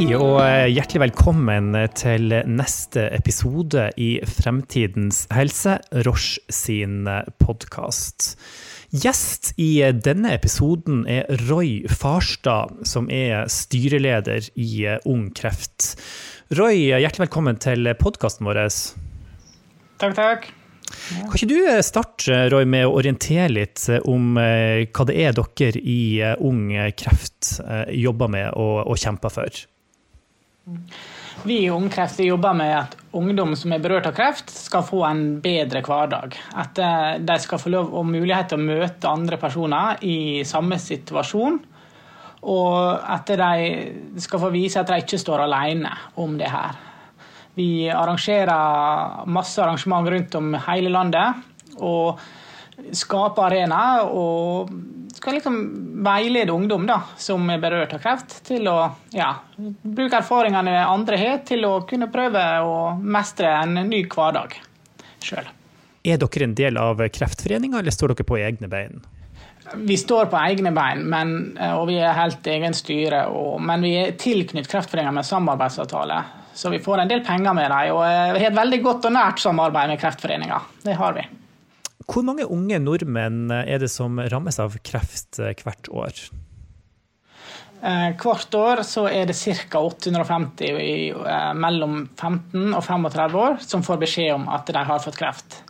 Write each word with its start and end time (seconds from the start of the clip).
Hei 0.00 0.14
og 0.16 0.38
eh, 0.40 0.70
hjertelig 0.72 1.02
velkommen 1.02 1.74
til 1.92 2.32
neste 2.48 3.02
episode 3.12 3.82
i 4.00 4.14
Fremtidens 4.24 5.26
helse, 5.28 5.74
Roche 6.06 6.40
sin 6.48 7.02
podkast. 7.36 8.30
Gjest 8.96 9.50
i 9.60 9.82
denne 9.92 10.30
episoden 10.32 11.02
er 11.04 11.28
Roy 11.50 11.82
Farstad, 11.92 12.78
som 12.88 13.10
er 13.12 13.44
styreleder 13.52 14.48
i 14.56 14.70
Ung 15.04 15.26
Kreft. 15.36 15.90
Roy, 16.56 16.94
hjertelig 16.96 17.26
velkommen 17.26 17.60
til 17.60 17.92
podkasten 18.00 18.48
vår. 18.48 18.62
Takk, 20.00 20.14
takk. 20.16 20.48
Kan 21.10 21.36
ikke 21.36 21.50
du 21.50 21.58
starte 21.84 22.46
Roy, 22.54 22.64
med 22.64 22.86
å 22.88 22.94
orientere 23.02 23.52
litt 23.52 23.84
om 24.08 24.40
eh, 24.40 24.88
hva 24.88 25.06
det 25.12 25.18
er 25.26 25.36
dere 25.36 25.84
i 25.84 26.00
eh, 26.24 26.40
Ung 26.40 26.72
Kreft 26.96 27.58
eh, 27.66 27.92
jobber 28.00 28.32
med 28.32 28.48
og, 28.54 28.86
og 28.88 29.04
kjemper 29.04 29.36
for? 29.36 29.60
Vi 31.44 31.62
i 31.64 31.70
Ung 31.72 31.88
Kreft 31.90 32.20
jobber 32.20 32.52
med 32.56 32.74
at 32.76 32.96
ungdom 33.16 33.54
som 33.56 33.72
er 33.72 33.80
berørt 33.82 34.08
av 34.10 34.14
kreft, 34.16 34.50
skal 34.52 34.84
få 34.84 35.00
en 35.08 35.22
bedre 35.42 35.80
hverdag. 35.86 36.36
At 36.60 36.78
de 37.24 37.36
skal 37.40 37.62
få 37.62 37.72
lov 37.72 37.94
og 37.96 38.06
mulighet 38.10 38.52
til 38.52 38.60
å 38.60 38.66
møte 38.66 39.08
andre 39.10 39.38
personer 39.40 40.02
i 40.04 40.44
samme 40.48 40.76
situasjon. 40.80 41.56
Og 42.40 42.76
at 43.00 43.32
de 43.40 44.20
skal 44.20 44.42
få 44.44 44.52
vise 44.52 44.80
at 44.80 44.88
de 44.88 45.00
ikke 45.00 45.20
står 45.20 45.46
alene 45.46 45.92
om 46.20 46.36
det 46.40 46.52
her. 46.52 46.76
Vi 47.56 47.88
arrangerer 47.92 49.26
masse 49.28 49.60
arrangement 49.60 50.08
rundt 50.08 50.36
om 50.38 50.54
hele 50.68 50.92
landet. 50.92 51.40
Og 51.80 52.20
skaper 52.96 53.48
arenaer 53.50 54.08
og 54.08 54.70
skal 55.14 55.36
liksom 55.36 55.60
veilede 56.04 56.52
ungdom 56.52 56.86
da, 56.88 57.00
som 57.20 57.44
er 57.52 57.60
berørt 57.60 57.94
av 57.96 58.02
kreft, 58.02 58.38
til 58.46 58.68
å 58.70 58.76
ja, 59.12 59.34
bruke 59.56 60.20
erfaringene 60.20 60.78
andre 60.86 61.18
har, 61.20 61.40
til 61.46 61.66
å 61.68 61.80
kunne 61.88 62.08
prøve 62.12 62.44
å 62.64 62.76
mestre 63.00 63.52
en 63.60 63.82
ny 63.90 64.04
hverdag 64.08 64.56
sjøl. 65.20 65.48
Er 66.02 66.20
dere 66.20 66.46
en 66.46 66.56
del 66.56 66.78
av 66.80 67.02
Kreftforeninga, 67.12 67.82
eller 67.82 67.92
står 67.92 68.14
dere 68.14 68.28
på 68.28 68.38
egne 68.40 68.70
bein? 68.72 69.02
Vi 69.76 69.96
står 70.00 70.30
på 70.32 70.38
egne 70.40 70.72
bein, 70.74 71.02
men, 71.12 71.34
og 71.76 71.84
vi 71.90 71.98
er 72.00 72.16
helt 72.16 72.46
egen 72.48 72.74
styre. 72.74 73.26
Og, 73.28 73.58
men 73.62 73.84
vi 73.84 73.92
er 74.00 74.16
tilknyttet 74.18 74.70
Kreftforeninga 74.72 75.12
med 75.20 75.28
samarbeidsavtale. 75.28 76.22
Så 76.56 76.72
vi 76.72 76.80
får 76.82 77.04
en 77.04 77.12
del 77.12 77.20
penger 77.26 77.54
med 77.54 77.68
dem. 77.70 77.92
Og 77.94 78.00
vi 78.02 78.40
har 78.40 78.48
et 78.48 78.56
veldig 78.56 78.80
godt 78.86 79.10
og 79.10 79.14
nært 79.14 79.44
samarbeid 79.44 79.92
med 79.92 80.00
Kreftforeninga. 80.00 80.62
Det 80.82 80.96
har 80.98 81.14
vi. 81.18 81.26
Hvor 82.10 82.26
mange 82.26 82.46
unge 82.50 82.78
nordmenn 82.82 83.52
er 83.54 83.78
det 83.78 83.90
som 83.92 84.18
rammes 84.32 84.58
av 84.62 84.74
kreft 84.86 85.38
hvert 85.38 85.90
år? 85.94 86.22
Hvert 87.80 88.54
år 88.58 88.82
så 88.84 89.06
er 89.08 89.30
det 89.30 89.38
ca. 89.38 89.80
850 89.80 90.80
i, 90.82 90.94
mellom 91.56 92.02
15 92.18 92.74
og 92.74 92.82
35 92.84 93.38
år 93.40 93.58
som 93.64 93.84
får 93.86 94.02
beskjed 94.02 94.34
om 94.34 94.48
at 94.52 94.68
de 94.68 94.82
har 94.90 95.04
fått 95.04 95.20
kreft. 95.20 95.62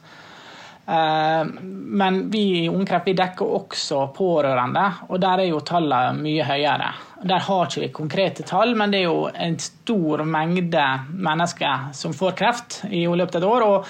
Men 0.91 2.31
vi 2.33 2.65
i 2.65 2.69
Ungkreft 2.69 3.07
vi 3.07 3.15
dekker 3.15 3.53
også 3.61 4.09
pårørende, 4.17 4.87
og 5.07 5.21
der 5.23 5.45
er 5.45 5.51
jo 5.53 5.61
tallene 5.63 6.19
mye 6.25 6.47
høyere. 6.49 6.89
Der 7.31 7.45
har 7.47 7.69
ikke 7.69 7.85
vi 7.85 7.91
konkrete 7.95 8.47
tall, 8.49 8.75
men 8.75 8.91
det 8.91 9.05
er 9.05 9.07
jo 9.07 9.29
en 9.31 9.59
stor 9.63 10.25
mengde 10.27 10.87
mennesker 11.13 11.93
som 11.95 12.17
får 12.17 12.35
kreft 12.41 12.81
i 12.91 13.05
løpet 13.07 13.39
av 13.39 13.45
et 13.45 13.51
år. 13.53 13.67
og 13.69 13.87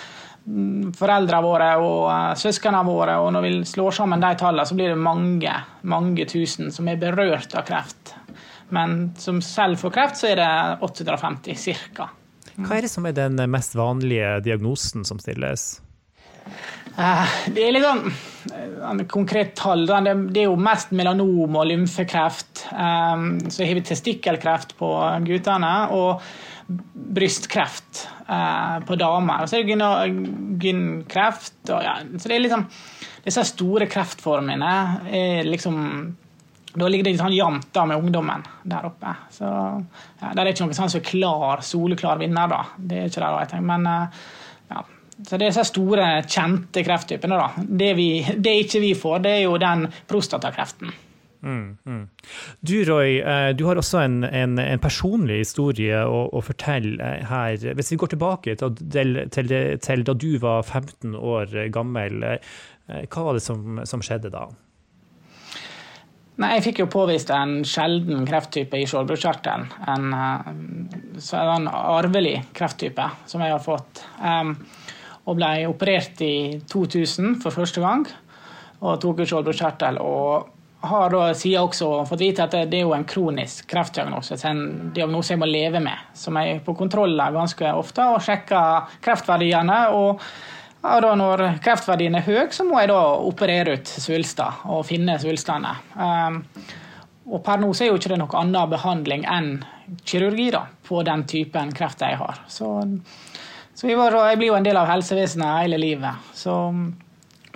foreldrene 0.96 1.42
våre 1.44 1.68
og 1.82 2.38
søsknene 2.40 2.82
våre, 2.86 3.18
og 3.22 3.32
når 3.34 3.46
vi 3.46 3.52
slår 3.68 3.98
sammen 4.00 4.22
de 4.22 4.32
tallene, 4.40 4.66
så 4.66 4.78
blir 4.78 4.94
det 4.94 5.02
mange, 5.02 5.52
mange 5.82 6.26
tusen 6.30 6.72
som 6.74 6.88
er 6.90 7.00
berørt 7.00 7.54
av 7.58 7.66
kreft. 7.68 8.14
Men 8.74 9.10
som 9.18 9.40
selv 9.42 9.80
får 9.82 9.94
kreft, 9.94 10.20
så 10.20 10.30
er 10.30 10.40
det 10.40 10.50
850 10.86 11.78
ca. 11.94 12.10
Hva 12.60 12.76
er 12.76 12.84
det 12.84 12.92
som 12.92 13.06
er 13.08 13.16
den 13.16 13.38
mest 13.50 13.74
vanlige 13.78 14.40
diagnosen 14.44 15.06
som 15.08 15.20
stilles? 15.22 15.80
Det 17.00 17.62
er 17.62 17.72
litt 17.72 17.86
sånn 17.86 19.04
konkret 19.08 19.54
tall. 19.58 19.86
Det 19.86 20.42
er 20.42 20.48
jo 20.48 20.56
mest 20.60 20.92
melanom 20.96 21.56
og 21.56 21.66
lymfekreft. 21.70 22.66
Så 22.66 23.64
har 23.64 23.74
vi 23.78 23.84
testikkelkreft 23.86 24.76
på 24.80 24.90
guttene. 25.26 25.74
og 25.96 26.22
brystkreft 26.94 28.08
på 28.86 28.96
damer. 28.96 29.42
Og 29.42 29.50
så 29.50 29.58
er 29.58 29.66
det 29.66 29.76
gynkreft. 30.62 31.56
Ja. 31.66 31.96
Så 32.18 32.28
det 32.30 32.36
er 32.36 32.44
liksom 32.44 32.66
Disse 33.20 33.42
store 33.44 33.84
kreftformene 33.90 34.68
er 35.12 35.44
liksom 35.44 35.80
Da 36.72 36.86
ligger 36.88 37.04
det 37.04 37.12
litt 37.16 37.20
sånn 37.20 37.34
jevnt 37.34 37.80
med 37.90 37.98
ungdommen 37.98 38.46
der 38.62 38.86
oppe. 38.88 39.16
Så 39.34 39.44
ja, 39.50 40.30
Det 40.30 40.38
er 40.38 40.52
ikke 40.52 40.68
noen 40.68 40.78
sånn 40.78 40.92
som 40.94 41.02
er 41.02 41.08
klar, 41.10 41.64
soleklar 41.66 42.22
vinner, 42.22 42.48
da. 42.48 42.62
Det 42.78 43.02
er 43.02 43.10
ikke 43.10 43.24
det, 43.24 43.32
jeg 43.42 43.52
tenker. 43.56 43.68
Men 43.72 43.90
ja, 44.70 44.84
så 45.18 45.36
Det 45.36 45.40
er 45.40 45.46
disse 45.48 45.66
store, 45.68 46.08
kjente 46.30 46.86
krefttypene. 46.86 47.42
da. 47.42 47.66
Det, 47.66 47.92
vi, 47.98 48.10
det 48.38 48.56
ikke 48.62 48.80
vi 48.86 48.94
får, 48.94 49.18
det 49.26 49.36
er 49.40 49.42
jo 49.48 49.58
den 49.60 49.88
prostatakreften. 50.08 50.94
Mm, 51.40 51.78
mm. 51.88 52.02
Du 52.60 52.74
Roy, 52.84 53.20
du 53.56 53.64
har 53.64 53.80
også 53.80 54.02
en, 54.04 54.18
en, 54.24 54.58
en 54.60 54.82
personlig 54.82 55.38
historie 55.40 56.02
å, 56.04 56.26
å, 56.36 56.42
fortelle 56.44 57.12
her. 57.30 57.70
Hvis 57.78 57.94
vi 57.94 58.00
går 58.02 58.12
tilbake 58.14 58.56
til, 58.60 58.74
til, 59.32 59.54
til, 59.80 60.04
da 60.04 60.14
du 60.14 60.32
var 60.42 60.66
15 60.66 61.16
år 61.16 61.54
gammel, 61.72 62.26
hva 62.86 63.24
var 63.24 63.38
det 63.38 63.44
som, 63.44 63.80
som 63.88 64.04
skjedde 64.04 64.32
da? 64.34 64.48
Nei, 66.40 66.54
jeg 66.56 66.64
fikk 66.70 66.78
jo 66.80 66.86
påvist 66.88 67.28
en 67.36 67.58
sjelden 67.68 68.22
krefttype 68.28 68.78
i 68.80 68.86
skjoldbruskkjertelen. 68.88 69.66
En, 69.92 70.14
en 70.16 71.66
arvelig 71.68 72.38
krefttype 72.56 73.08
som 73.28 73.44
jeg 73.44 73.52
har 73.52 73.60
fått. 73.60 74.00
Um, 74.24 74.54
og 75.28 75.36
ble 75.36 75.50
operert 75.68 76.22
i 76.24 76.56
2000 76.70 77.36
for 77.42 77.52
første 77.52 77.84
gang. 77.84 78.06
Og 78.80 78.96
tok 79.02 79.20
ut 79.20 79.28
skjoldbruskkjertel. 79.28 80.00
Og 80.00 80.48
har 80.80 81.10
da 81.12 81.26
sier 81.36 81.60
også 81.60 82.06
fått 82.08 82.22
vite 82.22 82.46
at 82.46 82.54
det 82.70 82.78
er 82.78 82.86
jo 82.86 82.94
en 82.96 83.04
kronisk 83.04 83.66
kreftdiagnose. 83.68 84.38
En 84.48 84.92
diagnose 84.96 85.34
jeg 85.34 85.40
må 85.42 85.48
leve 85.48 85.82
med. 85.84 86.08
Som 86.16 86.38
jeg 86.40 86.56
er 86.56 86.62
på 86.64 86.74
kontroller 86.78 87.34
ganske 87.36 87.74
ofte 87.76 88.06
og 88.14 88.22
sjekker 88.24 88.96
kreftverdiene. 89.04 89.82
og 89.92 90.22
ja, 90.82 90.96
da 91.04 91.10
når 91.18 91.42
kreftverdien 91.60 92.16
er 92.16 92.24
høy, 92.24 92.46
så 92.56 92.64
må 92.64 92.78
jeg 92.80 92.88
da 92.88 93.00
operere 93.20 93.76
ut 93.76 93.90
svulster 94.00 94.62
og 94.72 94.86
finne 94.88 95.18
svulstene. 95.20 95.74
Um, 95.92 96.40
og 97.30 97.42
per 97.44 97.60
nå 97.60 97.68
så 97.76 97.84
er 97.84 97.90
jo 97.90 97.98
ikke 98.00 98.14
det 98.14 98.20
noe 98.22 98.40
annen 98.40 98.72
behandling 98.72 99.26
enn 99.28 99.50
kirurgi 100.08 100.48
da, 100.54 100.64
på 100.86 101.02
den 101.06 101.26
typen 101.28 101.74
kreft 101.76 102.00
jeg 102.00 102.16
har. 102.16 102.40
Så, 102.48 102.70
så 103.76 103.90
jeg, 103.90 103.98
var, 104.00 104.16
jeg, 104.30 104.40
blir 104.40 104.54
jo 104.54 104.56
en 104.56 104.66
del 104.66 104.80
av 104.80 104.88
helsevesenet 104.88 105.66
hele 105.66 105.78
livet. 105.82 106.32
Så 106.34 106.56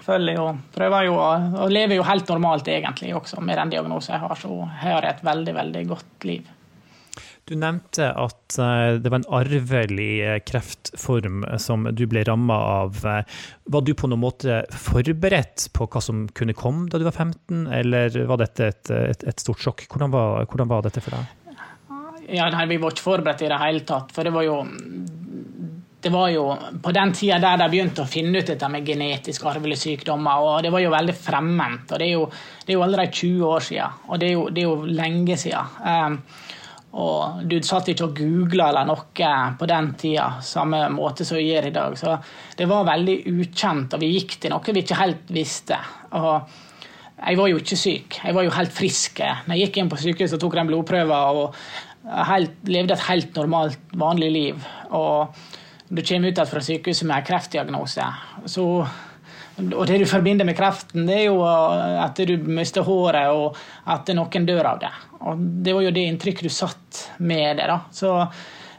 følger 0.04 0.38
jo, 0.38 0.48
prøver 0.74 1.08
jo 1.08 1.16
å 1.18 1.70
leve 1.72 1.98
jo 1.98 2.04
helt 2.06 2.28
normalt 2.32 2.68
egentlig 2.70 3.14
også 3.16 3.42
med 3.44 3.58
den 3.60 3.72
diagnosen 3.76 4.16
jeg 4.16 4.24
har. 4.24 4.36
Så 4.38 4.52
jeg 4.60 4.92
har 4.92 5.08
et 5.08 5.24
veldig, 5.24 5.56
veldig 5.60 5.86
godt 5.92 6.28
liv. 6.28 6.52
Du 7.44 7.52
nevnte 7.60 8.06
at 8.08 8.56
det 8.56 9.10
var 9.12 9.18
en 9.18 9.26
arvelig 9.36 10.40
kreftform 10.48 11.42
som 11.60 11.84
du 11.92 12.06
ble 12.08 12.22
ramma 12.24 12.56
av. 12.56 13.02
Var 13.04 13.84
du 13.84 13.92
på 13.92 14.08
noen 14.08 14.22
måte 14.22 14.62
forberedt 14.72 15.66
på 15.76 15.88
hva 15.92 16.00
som 16.04 16.24
kunne 16.32 16.56
komme 16.56 16.88
da 16.88 17.00
du 17.00 17.04
var 17.04 17.12
15, 17.12 17.66
eller 17.80 18.16
var 18.30 18.40
dette 18.40 18.70
et, 18.72 18.92
et, 18.96 19.26
et 19.28 19.44
stort 19.44 19.60
sjokk? 19.60 19.84
Hvordan 19.92 20.14
var, 20.14 20.46
hvordan 20.48 20.72
var, 20.72 20.86
dette 20.88 21.04
for 21.04 21.18
deg? 21.18 21.60
Ja, 22.32 22.48
nei, 22.48 22.64
Vi 22.70 22.80
var 22.80 22.96
ikke 22.96 23.04
forberedt 23.10 23.44
i 23.44 23.52
det 23.52 23.60
hele 23.60 23.84
tatt. 23.84 24.16
For 24.16 24.24
det 24.24 24.32
var 24.32 24.48
jo 24.48 24.62
det 26.04 26.10
var 26.12 26.28
jo 26.28 26.42
på 26.84 26.92
den 26.92 27.12
tida 27.16 27.38
der 27.40 27.56
de 27.62 27.66
begynte 27.72 28.02
å 28.04 28.08
finne 28.08 28.42
ut 28.42 28.50
dette 28.50 28.68
med 28.68 28.84
genetiske 28.84 29.46
arvelige 29.48 29.80
sykdommer. 29.86 30.42
og 30.44 30.62
Det 30.62 30.72
var 30.74 30.82
jo 30.82 30.90
veldig 30.92 31.14
fremmed. 31.16 31.86
og 31.88 31.98
Det 31.98 32.06
er 32.06 32.12
jo, 32.12 32.26
det 32.60 32.74
er 32.74 32.76
jo 32.76 32.82
allerede 32.84 33.12
20 33.12 33.46
år 33.48 33.64
siden, 33.64 34.02
og 34.08 34.20
det 34.20 34.28
er 34.28 34.34
jo, 34.34 34.42
det 34.50 34.60
er 34.60 34.68
jo 34.68 34.98
lenge 35.00 35.38
siden. 35.40 35.78
Um, 35.80 36.18
og 37.00 37.40
du 37.48 37.56
satt 37.64 37.88
ikke 37.90 38.06
og 38.06 38.20
googla 38.20 38.68
eller 38.68 38.86
noe 38.86 39.30
på 39.58 39.70
den 39.70 39.88
tida, 39.98 40.28
samme 40.44 40.82
måte 40.92 41.24
som 41.26 41.40
vi 41.40 41.48
gjør 41.48 41.70
i 41.70 41.74
dag. 41.74 41.96
Så 41.98 42.18
det 42.58 42.68
var 42.70 42.86
veldig 42.86 43.16
ukjent, 43.32 43.96
og 43.96 44.04
vi 44.04 44.12
gikk 44.12 44.36
til 44.44 44.52
noe 44.52 44.76
vi 44.76 44.84
ikke 44.84 45.00
helt 45.00 45.34
visste. 45.34 45.80
Og 46.20 46.60
jeg 47.16 47.40
var 47.40 47.48
jo 47.48 47.64
ikke 47.64 47.80
syk, 47.80 48.20
jeg 48.20 48.36
var 48.36 48.44
jo 48.44 48.54
helt 48.60 48.76
frisk. 48.76 49.24
Når 49.48 49.56
jeg 49.56 49.66
gikk 49.66 49.80
inn 49.80 49.90
på 49.90 50.04
sykehuset 50.04 50.44
tok 50.44 50.60
den 50.60 50.68
blodprøven 50.68 51.40
og 51.40 51.58
levde 52.68 52.92
et 52.92 53.08
helt 53.08 53.36
normalt, 53.40 53.92
vanlig 53.96 54.32
liv. 54.36 54.72
Og 54.92 55.32
du 55.94 56.02
kommer 56.02 56.28
ut 56.28 56.40
fra 56.50 56.62
sykehuset 56.62 57.06
med 57.08 57.20
en 57.20 57.26
kreftdiagnose. 57.28 58.06
Så, 58.50 58.64
og 59.64 59.84
det 59.86 60.00
du 60.02 60.06
forbinder 60.10 60.46
med 60.46 60.56
kreften, 60.58 61.06
det 61.06 61.20
er 61.20 61.28
jo 61.28 61.38
at 61.44 62.18
du 62.26 62.34
mister 62.48 62.86
håret, 62.86 63.30
og 63.30 63.56
at 63.90 64.10
noen 64.16 64.48
dør 64.48 64.72
av 64.74 64.82
det. 64.82 64.92
Og 65.22 65.46
det 65.64 65.76
var 65.76 65.86
jo 65.86 65.94
det 65.94 66.08
inntrykket 66.10 66.48
du 66.48 66.52
satt 66.52 67.06
med 67.18 67.60
det. 67.60 67.68
da. 67.70 67.78
Så 67.94 68.16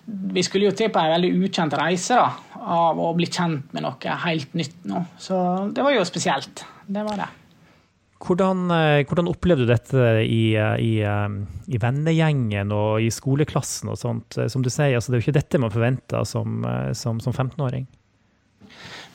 vi 0.06 0.44
skulle 0.46 0.70
jo 0.70 0.76
til 0.76 0.92
på 0.94 1.02
en 1.02 1.16
veldig 1.16 1.32
ukjent 1.48 1.78
reise 1.80 2.20
da, 2.20 2.28
av 2.66 3.00
å 3.02 3.14
bli 3.18 3.30
kjent 3.30 3.74
med 3.74 3.86
noe 3.88 4.20
helt 4.26 4.54
nytt 4.58 4.86
nå. 4.90 5.06
Så 5.22 5.40
det 5.74 5.86
var 5.86 5.96
jo 5.96 6.06
spesielt. 6.08 6.66
Det 6.86 7.08
var 7.08 7.24
det. 7.24 7.32
Hvordan, 8.26 8.64
hvordan 9.06 9.28
opplevde 9.30 9.68
du 9.68 9.70
dette 9.70 10.06
i, 10.26 10.56
i, 10.58 10.94
i, 10.98 11.78
vennegjengen 11.82 12.72
og 12.74 13.04
i 13.06 13.12
skoleklassen 13.14 13.92
og 13.94 14.00
sånt? 14.02 14.40
Som 14.50 14.64
du 14.66 14.72
sier, 14.74 14.96
altså, 14.98 15.12
det 15.12 15.20
er 15.20 15.22
jo 15.22 15.26
ikke 15.28 15.36
dette 15.38 15.62
man 15.62 15.74
forventer 15.74 16.26
som, 16.26 16.66
som, 16.98 17.22
som 17.22 17.36
15-åring. 17.36 17.86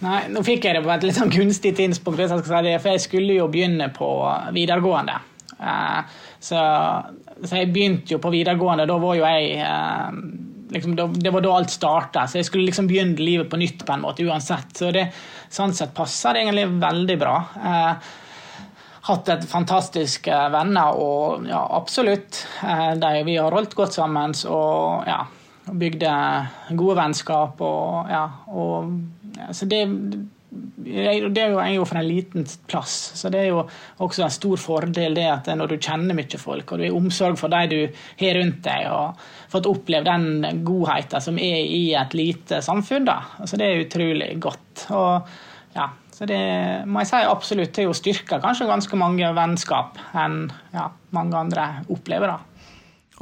Nei, 0.00 0.20
nå 0.32 0.40
fikk 0.46 0.64
jeg 0.64 0.78
det 0.78 0.84
på 0.84 0.92
et 0.94 1.02
litt 1.04 1.18
sånn 1.18 1.32
kunstig 1.32 1.74
tidspunkt, 1.76 2.22
for 2.46 2.68
jeg 2.70 3.02
skulle 3.02 3.36
jo 3.36 3.50
begynne 3.52 3.90
på 3.92 4.08
videregående. 4.56 5.18
Så, 6.40 6.60
så 7.44 7.58
jeg 7.58 7.68
begynte 7.74 8.14
jo 8.14 8.20
på 8.22 8.32
videregående. 8.32 8.88
Da 8.88 8.96
var 9.02 9.18
jo 9.18 9.26
jeg 9.26 9.58
liksom, 10.72 10.96
Det 10.96 11.34
var 11.34 11.44
da 11.44 11.52
alt 11.58 11.74
starta, 11.74 12.24
så 12.24 12.40
jeg 12.40 12.48
skulle 12.48 12.70
liksom 12.70 12.88
begynne 12.88 13.20
livet 13.20 13.50
på 13.50 13.60
nytt 13.60 13.84
på 13.84 13.96
en 13.96 14.06
måte 14.06 14.24
uansett. 14.24 14.72
Så 14.78 14.88
det, 14.94 15.10
sånn 15.52 15.76
sett 15.76 15.92
passer 15.96 16.36
det 16.36 16.46
egentlig 16.46 16.68
veldig 16.80 17.18
bra. 17.20 17.36
Eh, 19.00 19.06
hatt 19.08 19.28
et 19.28 19.44
fantastisk 19.48 20.28
venner, 20.28 20.96
og 20.96 21.46
ja, 21.48 21.62
absolutt. 21.76 22.46
Eh, 22.62 22.94
de, 23.00 23.12
vi 23.24 23.38
har 23.38 23.52
holdt 23.52 23.74
godt 23.74 23.96
sammen 23.96 24.34
og 24.48 25.06
ja, 25.08 25.22
bygde 25.70 26.12
gode 26.76 26.96
vennskap. 26.96 27.60
og 27.60 28.10
ja, 28.10 28.26
og, 28.48 28.92
ja, 29.36 29.52
så 29.52 29.66
det 29.66 29.86
det 30.50 31.38
er 31.38 31.52
jo, 31.52 31.58
er 31.62 31.74
jo 31.76 31.84
fra 31.86 32.00
en 32.00 32.08
liten 32.08 32.46
plass, 32.66 32.94
så 33.14 33.28
det 33.30 33.38
er 33.44 33.52
jo 33.52 33.60
også 34.02 34.24
en 34.24 34.32
stor 34.34 34.58
fordel 34.58 35.14
det 35.14 35.26
at 35.30 35.50
når 35.54 35.70
du 35.70 35.76
kjenner 35.76 36.16
mye 36.18 36.40
folk, 36.42 36.72
og 36.72 36.80
du 36.80 36.86
har 36.88 36.96
omsorg 36.96 37.38
for 37.38 37.52
de 37.52 37.60
du 37.70 38.00
har 38.24 38.34
rundt 38.40 38.58
deg, 38.64 38.88
og 38.90 39.20
fått 39.52 39.68
oppleve 39.70 40.08
den 40.08 40.64
godheten 40.66 41.22
som 41.22 41.38
er 41.38 41.60
i 41.62 41.92
et 41.94 42.16
lite 42.18 42.58
samfunn, 42.66 43.06
da. 43.06 43.20
Så 43.44 43.60
det 43.60 43.68
er 43.68 43.84
utrolig 43.84 44.32
godt. 44.42 44.88
Og, 44.90 45.30
ja, 45.76 45.86
så 46.20 46.26
det 46.28 46.42
må 46.84 47.00
jeg 47.00 47.08
si 47.08 47.18
absolutt 47.24 47.70
til 47.72 47.88
å 47.88 47.96
styrke 47.96 48.36
kanskje 48.42 48.66
ganske 48.68 48.96
mange 49.00 49.30
vennskap 49.32 49.96
enn 50.20 50.50
ja, 50.74 50.90
mange 51.16 51.38
andre 51.38 51.64
opplever. 51.88 52.34
da. 52.34 52.66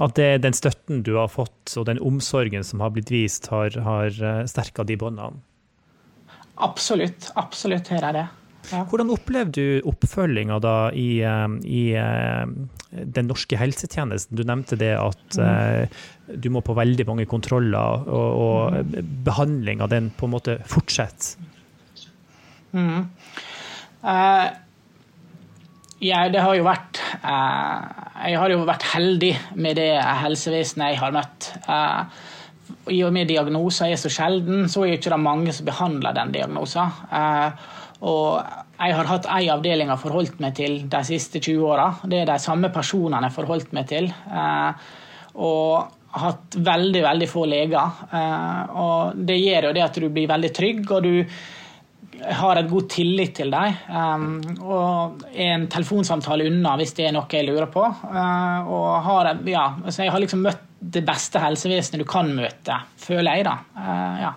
At 0.02 0.16
det, 0.18 0.40
den 0.42 0.54
støtten 0.54 1.04
du 1.06 1.12
har 1.14 1.30
fått, 1.30 1.76
og 1.78 1.86
den 1.86 2.00
omsorgen 2.02 2.66
som 2.66 2.82
har 2.82 2.90
blitt 2.94 3.12
vist, 3.14 3.46
har, 3.54 3.70
har 3.86 4.10
eh, 4.10 4.40
sterka 4.50 4.82
de 4.86 4.96
båndene? 4.98 5.38
Absolutt. 6.58 7.30
Absolutt 7.38 7.90
hører 7.94 8.08
jeg 8.08 8.16
det. 8.16 8.26
Ja. 8.72 8.82
Hvordan 8.90 9.12
opplevde 9.14 9.62
du 9.62 9.86
oppfølginga 9.88 10.58
da 10.62 10.74
i, 10.90 11.20
eh, 11.22 11.54
i, 11.70 11.84
eh, 12.02 12.98
den 13.14 13.30
norske 13.30 13.58
helsetjenesten? 13.62 14.34
Du 14.38 14.42
nevnte 14.42 14.78
det 14.78 14.96
at 14.98 15.38
mm. 15.38 16.34
du 16.34 16.50
må 16.50 16.66
på 16.66 16.74
veldig 16.78 17.06
mange 17.06 17.30
kontroller, 17.30 18.10
og, 18.10 18.42
og 18.42 18.90
mm. 18.90 19.14
behandlinga 19.30 19.86
den 19.94 20.10
på 20.18 20.26
en 20.26 20.34
måte 20.34 20.58
fortsetter. 20.66 21.47
Mm. 22.72 23.04
Uh, 24.04 24.46
ja, 26.04 26.24
det 26.30 26.42
har 26.44 26.54
jo 26.54 26.62
vært 26.62 27.00
uh, 27.24 27.78
Jeg 28.28 28.38
har 28.38 28.52
jo 28.52 28.60
vært 28.68 28.84
heldig 28.92 29.32
med 29.58 29.80
det 29.80 29.90
helsevesenet 29.98 30.92
jeg 30.92 31.00
har 31.02 31.14
møtt. 31.16 31.52
Uh, 31.66 32.34
i 32.92 33.00
og 33.04 33.12
med 33.14 33.28
diagnoser 33.28 33.92
er 33.92 34.00
så 34.00 34.10
sjelden, 34.12 34.66
så 34.70 34.84
er 34.84 34.94
det 34.94 35.00
ikke 35.02 35.20
mange 35.20 35.52
som 35.54 35.66
behandler 35.68 36.16
den 36.16 36.32
diagnosen. 36.34 36.96
Eh, 37.12 37.68
og 38.08 38.40
jeg 38.78 38.94
har 38.94 39.10
hatt 39.10 39.28
én 39.34 39.52
avdeling 39.52 39.90
jeg 39.90 40.02
forholdt 40.02 40.40
meg 40.42 40.56
til 40.58 40.80
de 40.90 41.02
siste 41.06 41.40
20 41.42 41.66
åra. 41.66 41.88
Det 42.04 42.22
er 42.22 42.30
de 42.30 42.38
samme 42.42 42.70
personene 42.74 43.28
jeg 43.28 43.36
forholdt 43.36 43.72
meg 43.76 43.88
til. 43.90 44.08
Eh, 44.08 44.90
og 45.44 46.18
hatt 46.18 46.56
veldig, 46.56 47.02
veldig 47.04 47.28
få 47.30 47.44
leger. 47.50 48.02
Eh, 48.08 48.76
og 48.84 49.24
det 49.28 49.38
gjør 49.40 49.70
jo 49.70 49.76
det 49.76 49.86
at 49.88 50.00
du 50.00 50.08
blir 50.08 50.30
veldig 50.30 50.52
trygg, 50.54 50.84
og 50.90 51.08
du 51.08 51.14
har 52.18 52.58
et 52.58 52.70
god 52.70 52.88
tillit 52.90 53.34
til 53.38 53.52
dem. 53.52 54.40
og 54.62 55.22
er 55.32 55.52
en 55.54 55.68
telefonsamtale 55.70 56.48
unna 56.50 56.74
hvis 56.80 56.96
det 56.98 57.08
er 57.08 57.14
noe 57.16 57.30
jeg 57.30 57.46
lurer 57.46 57.68
på. 57.72 57.84
og 57.84 58.88
har, 59.06 59.32
ja, 59.46 59.68
altså 59.84 60.02
jeg 60.04 60.14
har 60.14 60.24
liksom 60.24 60.42
møtt 60.46 60.64
det 60.78 61.02
beste 61.06 61.40
helsevesenet 61.42 62.02
du 62.02 62.08
kan 62.08 62.30
møte, 62.34 62.76
føler 63.00 63.38
jeg, 63.38 63.48
da. 63.48 63.56
Uh, 63.74 64.20
ja. 64.22 64.34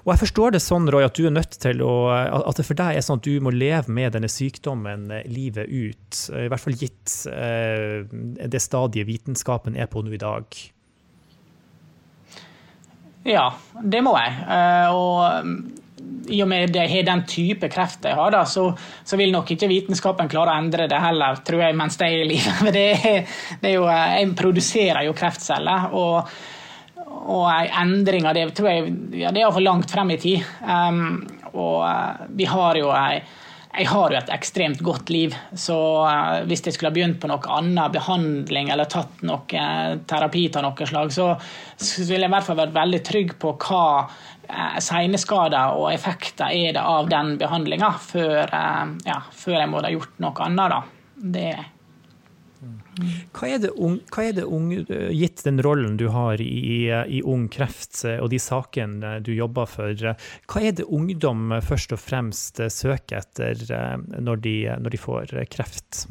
Og 0.00 0.14
jeg 0.14 0.20
forstår 0.22 0.54
det 0.54 0.62
sånn, 0.64 0.88
Roy, 0.92 1.04
at 1.04 1.16
du 1.16 1.26
er 1.28 1.34
nødt 1.34 1.58
til 1.60 1.82
å 1.84 2.08
At 2.08 2.56
det 2.56 2.64
for 2.64 2.78
deg 2.78 2.96
er 2.96 3.04
sånn 3.04 3.20
at 3.20 3.26
du 3.26 3.36
må 3.44 3.52
leve 3.52 3.92
med 3.92 4.14
denne 4.16 4.30
sykdommen 4.32 5.10
eh, 5.12 5.26
livet 5.28 5.68
ut. 5.68 6.20
I 6.32 6.48
hvert 6.48 6.62
fall 6.62 6.78
gitt 6.80 7.16
uh, 7.28 8.00
det 8.08 8.62
stadiet 8.64 9.08
vitenskapen 9.08 9.76
er 9.76 9.90
på 9.92 10.04
nå 10.04 10.14
i 10.16 10.22
dag. 10.22 10.60
Ja, 13.28 13.46
det 13.80 14.00
må 14.04 14.16
jeg. 14.20 14.32
Uh, 14.48 14.88
og 14.96 15.83
i 16.28 16.40
og 16.42 16.48
med 16.48 16.74
jeg 16.76 16.90
har 16.90 17.06
den 17.06 17.22
type 17.28 17.68
kreft 17.72 18.06
jeg 18.08 18.16
har, 18.16 18.32
da, 18.32 18.44
så, 18.48 18.66
så, 19.04 19.18
vil 19.20 19.32
nok 19.34 19.50
ikke 19.54 19.68
vitenskapen 19.70 20.30
klare 20.32 20.54
å 20.54 20.62
endre 20.62 20.88
det 20.90 21.00
heller, 21.00 21.40
tror 21.46 21.66
jeg, 21.66 21.76
mens 21.78 21.98
de 22.00 22.08
er 22.08 22.24
i 22.24 22.26
livet. 22.32 22.60
Men 22.64 22.76
det, 22.76 22.88
det 23.60 23.70
er 23.70 23.76
jo, 23.76 23.86
jeg 23.90 24.34
produserer 24.38 25.04
jo 25.08 25.14
kreftceller, 25.16 25.88
og, 25.92 26.34
og 27.24 27.46
en 27.52 27.72
endring 27.84 28.28
av 28.28 28.36
det 28.36 28.48
tror 28.56 28.70
jeg 28.70 28.92
ja, 29.22 29.32
det 29.34 29.44
er 29.44 29.54
for 29.54 29.64
langt 29.64 29.92
frem 29.92 30.14
i 30.14 30.20
tid. 30.20 30.44
Um, 30.64 31.24
og 31.54 31.80
uh, 31.86 32.28
vi 32.34 32.48
har 32.50 32.80
jo 32.80 32.90
ei 32.96 33.22
jeg 33.74 33.88
har 33.90 34.12
jo 34.12 34.18
et 34.18 34.30
ekstremt 34.34 34.82
godt 34.86 35.10
liv, 35.10 35.34
så 35.58 35.78
uh, 36.06 36.42
hvis 36.48 36.62
jeg 36.64 36.76
skulle 36.76 36.92
ha 36.92 36.96
begynt 36.96 37.18
på 37.22 37.30
noe 37.30 37.56
annet 37.58 37.94
behandling 37.96 38.70
eller 38.70 38.90
tatt 38.90 39.24
noe 39.26 39.42
uh, 39.58 39.96
terapi 40.10 40.46
av 40.54 40.66
noe 40.66 40.88
slag, 40.90 41.10
så, 41.14 41.32
ville 42.06 42.22
jeg 42.24 42.30
i 42.30 42.34
hvert 42.36 42.46
fall 42.46 42.60
vært 42.62 42.78
veldig 42.78 43.02
trygg 43.06 43.34
på 43.42 43.56
hva 43.66 43.84
Eh, 44.48 44.78
seineskader 44.82 45.78
og 45.78 45.88
effekter 45.94 46.52
er 46.52 46.74
det 46.76 46.82
av 46.84 47.08
den 47.08 47.36
behandlinga, 47.40 47.94
før, 48.00 48.42
eh, 48.44 48.84
ja, 49.06 49.20
før 49.32 49.56
jeg 49.58 49.70
må 49.72 49.80
ha 49.80 49.92
gjort 49.92 50.18
noe 50.20 50.44
annet. 50.44 50.74
Da. 50.74 50.82
Det 51.16 51.52
hva 53.34 53.48
er, 53.50 53.62
det, 53.64 53.72
det 54.36 54.44
unge, 54.44 54.84
gitt 55.10 55.44
den 55.46 55.62
rollen 55.64 55.96
du 56.00 56.06
har 56.14 56.40
i, 56.40 56.88
i, 56.88 57.22
Ung 57.22 57.48
Kreft 57.52 58.04
og 58.14 58.28
de 58.30 58.40
sakene 58.42 59.18
du 59.24 59.32
jobber 59.34 59.66
for, 59.70 59.94
hva 60.50 60.62
er 60.62 60.76
det 60.78 60.86
ungdom 60.86 61.56
først 61.64 61.94
og 61.96 62.02
fremst 62.02 62.62
søker 62.70 63.22
etter 63.22 63.64
når 64.20 64.44
de, 64.44 64.58
når 64.78 64.94
de 64.94 65.02
får 65.08 65.34
kreft? 65.50 66.06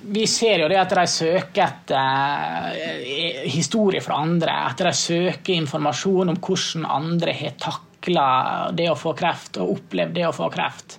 vi 0.00 0.26
ser 0.26 0.62
jo 0.62 0.68
det 0.70 0.78
at 0.80 0.94
de 0.96 1.04
søker 1.10 1.66
etter 1.66 3.48
historier 3.50 4.02
fra 4.04 4.20
andre. 4.24 4.54
At 4.70 4.80
de 4.80 4.92
søker 4.96 5.56
informasjon 5.56 6.32
om 6.32 6.38
hvordan 6.40 6.86
andre 6.88 7.34
har 7.36 7.58
takla 7.60 8.28
det 8.76 8.88
å 8.90 8.98
få 8.98 9.14
kreft 9.18 9.60
og 9.60 9.76
opplevd 9.76 10.16
det 10.16 10.26
å 10.28 10.34
få 10.36 10.48
kreft. 10.52 10.98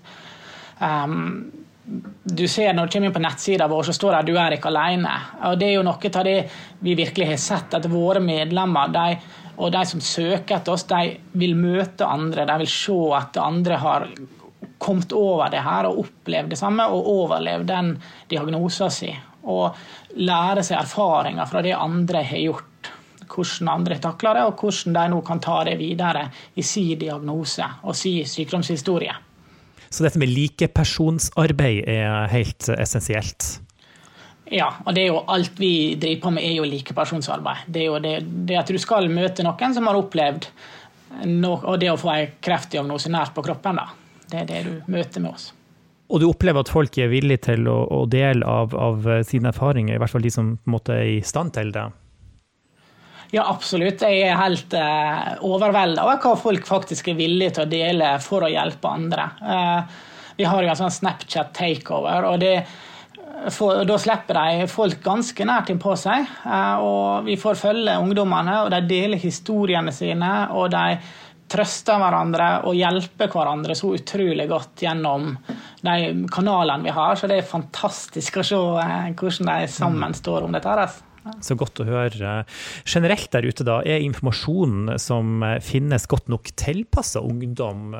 Um, 0.82 1.50
du 2.24 2.48
ser 2.48 2.74
Når 2.74 2.88
du 2.88 2.94
kommer 2.94 3.10
inn 3.10 3.14
på 3.16 3.22
nettsida 3.24 3.68
vår, 3.68 3.84
så 3.84 3.94
står 3.96 4.14
det 4.14 4.20
at 4.22 4.30
du 4.30 4.38
er 4.40 4.56
ikke 4.56 4.70
alene. 4.72 5.14
Og 5.50 5.58
det 5.60 5.68
er 5.68 5.74
jo 5.76 5.86
noe 5.86 6.12
av 6.12 6.28
det 6.28 6.38
vi 6.80 6.96
virkelig 6.96 7.28
har 7.34 7.42
sett, 7.42 7.74
at 7.76 7.88
våre 7.92 8.22
medlemmer 8.24 8.94
de, 8.94 9.08
og 9.58 9.74
de 9.74 9.82
som 9.86 10.02
søker 10.02 10.58
etter 10.58 10.74
oss, 10.74 10.88
de 10.90 11.18
vil 11.38 11.58
møte 11.60 12.08
andre. 12.08 12.48
De 12.48 12.56
vil 12.64 12.72
se 12.72 13.00
at 13.18 13.42
andre 13.42 13.80
har 13.82 14.08
kommet 14.82 15.14
over 15.14 15.52
det 15.54 15.62
her 15.62 15.90
og 15.90 16.00
opplevd 16.06 16.54
det 16.54 16.60
samme 16.62 16.88
og 16.90 17.10
overlevd 17.12 17.68
den 17.70 17.92
diagnosen 18.32 18.94
sin. 18.94 19.20
Og 19.52 19.76
lære 20.22 20.64
seg 20.66 20.80
erfaringer 20.80 21.50
fra 21.50 21.64
det 21.66 21.76
andre 21.78 22.24
har 22.26 22.46
gjort. 22.46 22.92
Hvordan 23.32 23.70
andre 23.72 23.98
takler 24.04 24.38
det, 24.38 24.46
og 24.48 24.60
hvordan 24.60 24.96
de 24.98 25.04
nå 25.14 25.20
kan 25.28 25.40
ta 25.44 25.62
det 25.68 25.78
videre 25.80 26.26
i 26.56 26.64
sin 26.66 27.00
diagnose 27.00 27.68
og 27.84 27.96
sin 27.96 28.28
sykdomshistorie. 28.28 29.14
Så 29.92 30.06
dette 30.06 30.20
med 30.22 30.32
likepersonsarbeid 30.32 31.84
er 31.92 32.32
helt 32.32 32.70
essensielt? 32.78 33.48
Ja, 34.52 34.70
og 34.86 34.96
det 34.96 35.06
er 35.06 35.14
jo 35.14 35.24
alt 35.32 35.60
vi 35.60 35.96
driver 36.00 36.22
på 36.26 36.34
med, 36.36 36.44
er 36.48 36.58
jo 36.58 36.68
likepersonsarbeid. 36.68 37.68
Det 37.72 37.84
er 37.84 37.90
jo 37.90 38.00
det, 38.04 38.14
det 38.48 38.60
at 38.60 38.72
du 38.72 38.80
skal 38.80 39.08
møte 39.12 39.44
noen 39.48 39.76
som 39.76 39.88
har 39.88 40.00
opplevd 40.00 40.48
no, 41.28 41.58
og 41.58 41.80
det 41.80 41.92
å 41.92 42.00
få 42.00 42.12
en 42.14 42.38
kreftdiagnose 42.44 43.12
nært 43.12 43.36
på 43.36 43.44
kroppen. 43.46 43.80
da. 43.80 43.90
Det 44.32 44.44
er 44.44 44.48
det 44.50 44.62
du 44.68 44.92
møter 44.92 45.24
med 45.24 45.36
oss. 45.36 45.52
Og 46.12 46.20
du 46.20 46.28
opplever 46.28 46.64
at 46.64 46.72
folk 46.72 46.98
er 47.00 47.12
villige 47.12 47.46
til 47.48 47.68
å, 47.72 47.78
å 47.88 48.04
dele 48.12 48.48
av, 48.48 48.76
av, 48.76 49.08
sine 49.28 49.52
erfaringer, 49.52 49.96
i 49.96 50.02
hvert 50.02 50.12
fall 50.12 50.26
de 50.26 50.32
som 50.34 50.56
på 50.58 50.72
en 50.72 50.76
måte 50.76 50.96
er 51.00 51.08
i 51.18 51.22
stand 51.24 51.56
til 51.56 51.72
det? 51.76 51.88
Ja, 53.32 53.46
absolutt. 53.48 54.04
Jeg 54.04 54.28
er 54.28 54.40
helt 54.40 54.74
uh, 54.76 55.38
overvelda 55.48 56.04
over 56.04 56.20
hva 56.20 56.36
folk 56.40 56.66
faktisk 56.68 57.12
er 57.14 57.20
villige 57.20 57.56
til 57.56 57.64
å 57.64 57.72
dele 57.72 58.14
for 58.24 58.44
å 58.44 58.52
hjelpe 58.52 58.92
andre. 58.92 59.28
Uh, 59.40 60.00
vi 60.36 60.48
har 60.48 60.64
jo 60.64 60.72
en 60.72 60.80
sånn 60.80 60.92
Snapchat 60.92 61.54
takeover, 61.56 62.28
og 62.28 62.42
det, 62.44 62.58
for, 63.56 63.86
da 63.88 63.98
slipper 64.02 64.36
de 64.36 64.68
folk 64.72 65.00
ganske 65.06 65.48
nært 65.48 65.72
innpå 65.72 65.96
seg. 66.00 66.28
Uh, 66.44 66.84
og 66.84 67.30
vi 67.30 67.40
får 67.40 67.60
følge 67.62 68.00
ungdommene, 68.04 68.66
og 68.66 68.72
de 68.76 68.82
deler 68.90 69.22
historiene 69.22 69.96
sine. 69.96 70.32
og 70.52 70.72
de 70.76 71.00
trøster 71.52 72.00
hverandre 72.00 72.48
og 72.68 72.76
hjelper 72.78 73.32
hverandre 73.32 73.76
så 73.76 73.92
utrolig 73.98 74.48
godt 74.48 74.84
gjennom 74.86 75.34
de 75.84 75.96
kanalene 76.32 76.88
vi 76.88 76.96
har. 76.96 77.16
Så 77.20 77.28
det 77.32 77.42
er 77.42 77.48
fantastisk 77.48 78.40
å 78.40 78.46
se 78.48 78.60
eh, 78.84 79.10
hvordan 79.20 79.52
de 79.52 79.72
sammen 79.72 80.16
står 80.16 80.48
om 80.48 80.56
dette. 80.56 80.76
Altså. 80.86 81.11
Så 81.44 81.54
godt 81.60 81.84
å 81.84 81.86
høre. 81.86 82.34
Generelt 82.90 83.30
der 83.36 83.46
ute, 83.46 83.66
da, 83.68 83.80
er 83.86 84.02
informasjonen 84.02 84.96
som 85.02 85.44
finnes 85.62 86.08
godt 86.10 86.32
nok 86.34 86.50
tilpassa 86.58 87.22
ungdom 87.22 87.94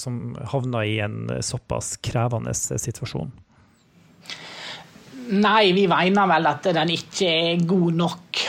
som 0.00 0.36
havner 0.54 0.88
i 0.88 0.98
en 1.04 1.26
såpass 1.44 1.98
krevende 2.00 2.54
situasjon? 2.56 3.32
Nei, 5.30 5.70
vi 5.72 5.86
mener 5.88 6.28
vel 6.28 6.46
at 6.50 6.66
den 6.74 6.90
ikke 6.92 7.28
er 7.30 7.66
god 7.68 7.98
nok. 7.98 8.40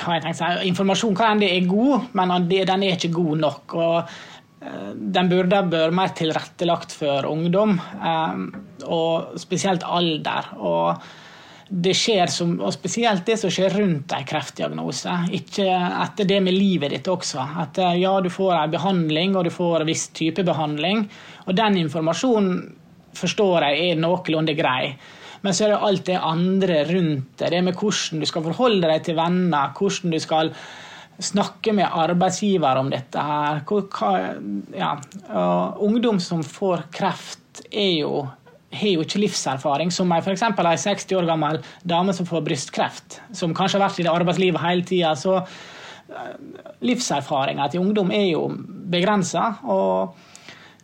Informasjon 0.65 1.15
kan 1.15 1.35
hende 1.35 1.51
er 1.51 1.67
god, 1.69 2.09
men 2.17 2.47
den 2.49 2.85
er 2.87 2.95
ikke 2.95 3.13
god 3.13 3.43
nok. 3.43 3.75
og 3.77 3.97
eh, 4.63 4.89
den 4.95 5.29
burde 5.29 5.61
vært 5.69 5.95
mer 5.95 6.15
tilrettelagt 6.17 6.95
for 6.97 7.29
ungdom, 7.29 7.77
eh, 7.77 8.41
og 8.87 9.37
spesielt 9.39 9.85
alder. 9.85 10.49
Og, 10.57 11.05
det 11.73 11.95
skjer 11.97 12.29
som, 12.29 12.53
og 12.61 12.73
spesielt 12.75 13.25
det 13.25 13.39
som 13.41 13.49
skjer 13.53 13.73
rundt 13.79 14.13
en 14.13 14.27
kreftdiagnose. 14.29 15.15
Ikke 15.33 15.65
etter 15.73 16.27
det 16.29 16.37
med 16.45 16.53
livet 16.53 16.93
ditt 16.93 17.09
også. 17.09 17.41
At 17.63 17.79
eh, 17.81 17.97
ja, 18.03 18.13
du 18.21 18.29
får 18.29 18.53
en 18.59 18.75
behandling, 18.75 19.33
og 19.37 19.47
du 19.47 19.51
får 19.53 19.81
en 19.81 19.89
viss 19.89 20.05
type 20.13 20.45
behandling. 20.45 21.07
Og 21.47 21.57
den 21.57 21.79
informasjonen 21.81 22.61
forstår 23.17 23.65
jeg 23.69 23.89
er 23.89 24.01
noenlunde 24.01 24.53
grei. 24.57 24.93
Men 25.43 25.55
så 25.55 25.65
er 25.65 25.73
det 25.73 25.81
alt 25.87 26.05
det 26.07 26.19
andre 26.21 26.83
rundt 26.87 27.41
det. 27.41 27.49
Det 27.51 27.63
med 27.65 27.79
hvordan 27.79 28.21
du 28.21 28.29
skal 28.29 28.45
forholde 28.45 28.93
deg 28.93 29.07
til 29.07 29.17
venner, 29.17 29.73
hvordan 29.75 30.13
du 30.13 30.19
skal 30.21 30.53
snakke 31.23 31.73
med 31.75 31.89
arbeidsgiver 31.89 32.79
om 32.79 32.93
dette 32.93 33.21
her. 33.21 33.63
Ja. 34.77 34.93
ungdom 35.77 36.21
som 36.21 36.45
får 36.45 36.87
kreft, 36.93 37.65
er 37.71 37.91
jo, 37.99 38.23
har 38.73 38.95
jo 38.95 39.05
ikke 39.05 39.21
livserfaring. 39.23 39.91
Som 39.93 40.11
f.eks. 40.15 40.43
ei 40.43 40.77
60 40.85 41.19
år 41.19 41.29
gammel 41.29 41.61
dame 41.83 42.15
som 42.15 42.27
får 42.29 42.43
brystkreft, 42.47 43.21
som 43.35 43.55
kanskje 43.55 43.79
har 43.79 43.87
vært 43.87 44.01
i 44.01 44.07
det 44.07 44.13
arbeidslivet 44.13 44.63
hele 44.63 44.85
tida. 44.87 45.13
Så 45.19 45.37
eh, 45.39 46.35
livserfaringa 46.85 47.69
til 47.71 47.85
ungdom 47.85 48.13
er 48.15 48.29
jo 48.33 48.47
begrensa. 48.93 49.53
Og 49.63 50.17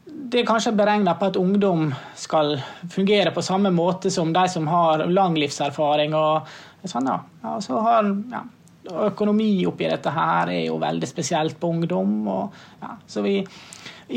det 0.05 0.41
er 0.41 0.47
kanskje 0.49 0.75
beregna 0.77 1.15
på 1.17 1.29
at 1.31 1.39
ungdom 1.39 1.89
skal 2.17 2.57
fungere 2.91 3.33
på 3.33 3.43
samme 3.45 3.71
måte 3.73 4.11
som 4.13 4.33
de 4.33 4.45
som 4.49 4.67
har 4.69 5.05
lang 5.09 5.37
livserfaring. 5.39 6.15
og 6.15 6.47
sånn 6.85 7.09
ja. 7.09 7.19
ja 7.43 7.59
så 7.63 7.81
har 7.83 8.07
ja, 8.31 8.45
Økonomi 8.89 9.65
oppi 9.69 9.85
dette 9.85 10.09
her 10.09 10.49
er 10.49 10.63
jo 10.63 10.79
veldig 10.81 11.07
spesielt 11.07 11.59
på 11.59 11.69
ungdom. 11.75 12.13
Og, 12.31 12.61
ja, 12.81 12.95
så 13.05 13.21
vi, 13.21 13.35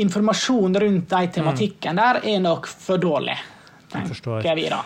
informasjon 0.01 0.79
rundt 0.81 1.09
den 1.09 1.33
tematikken 1.35 1.99
der 1.99 2.21
er 2.23 2.39
nok 2.41 2.67
for 2.67 3.01
dårlig, 3.01 3.35
vi 4.57 4.69
da. 4.71 4.83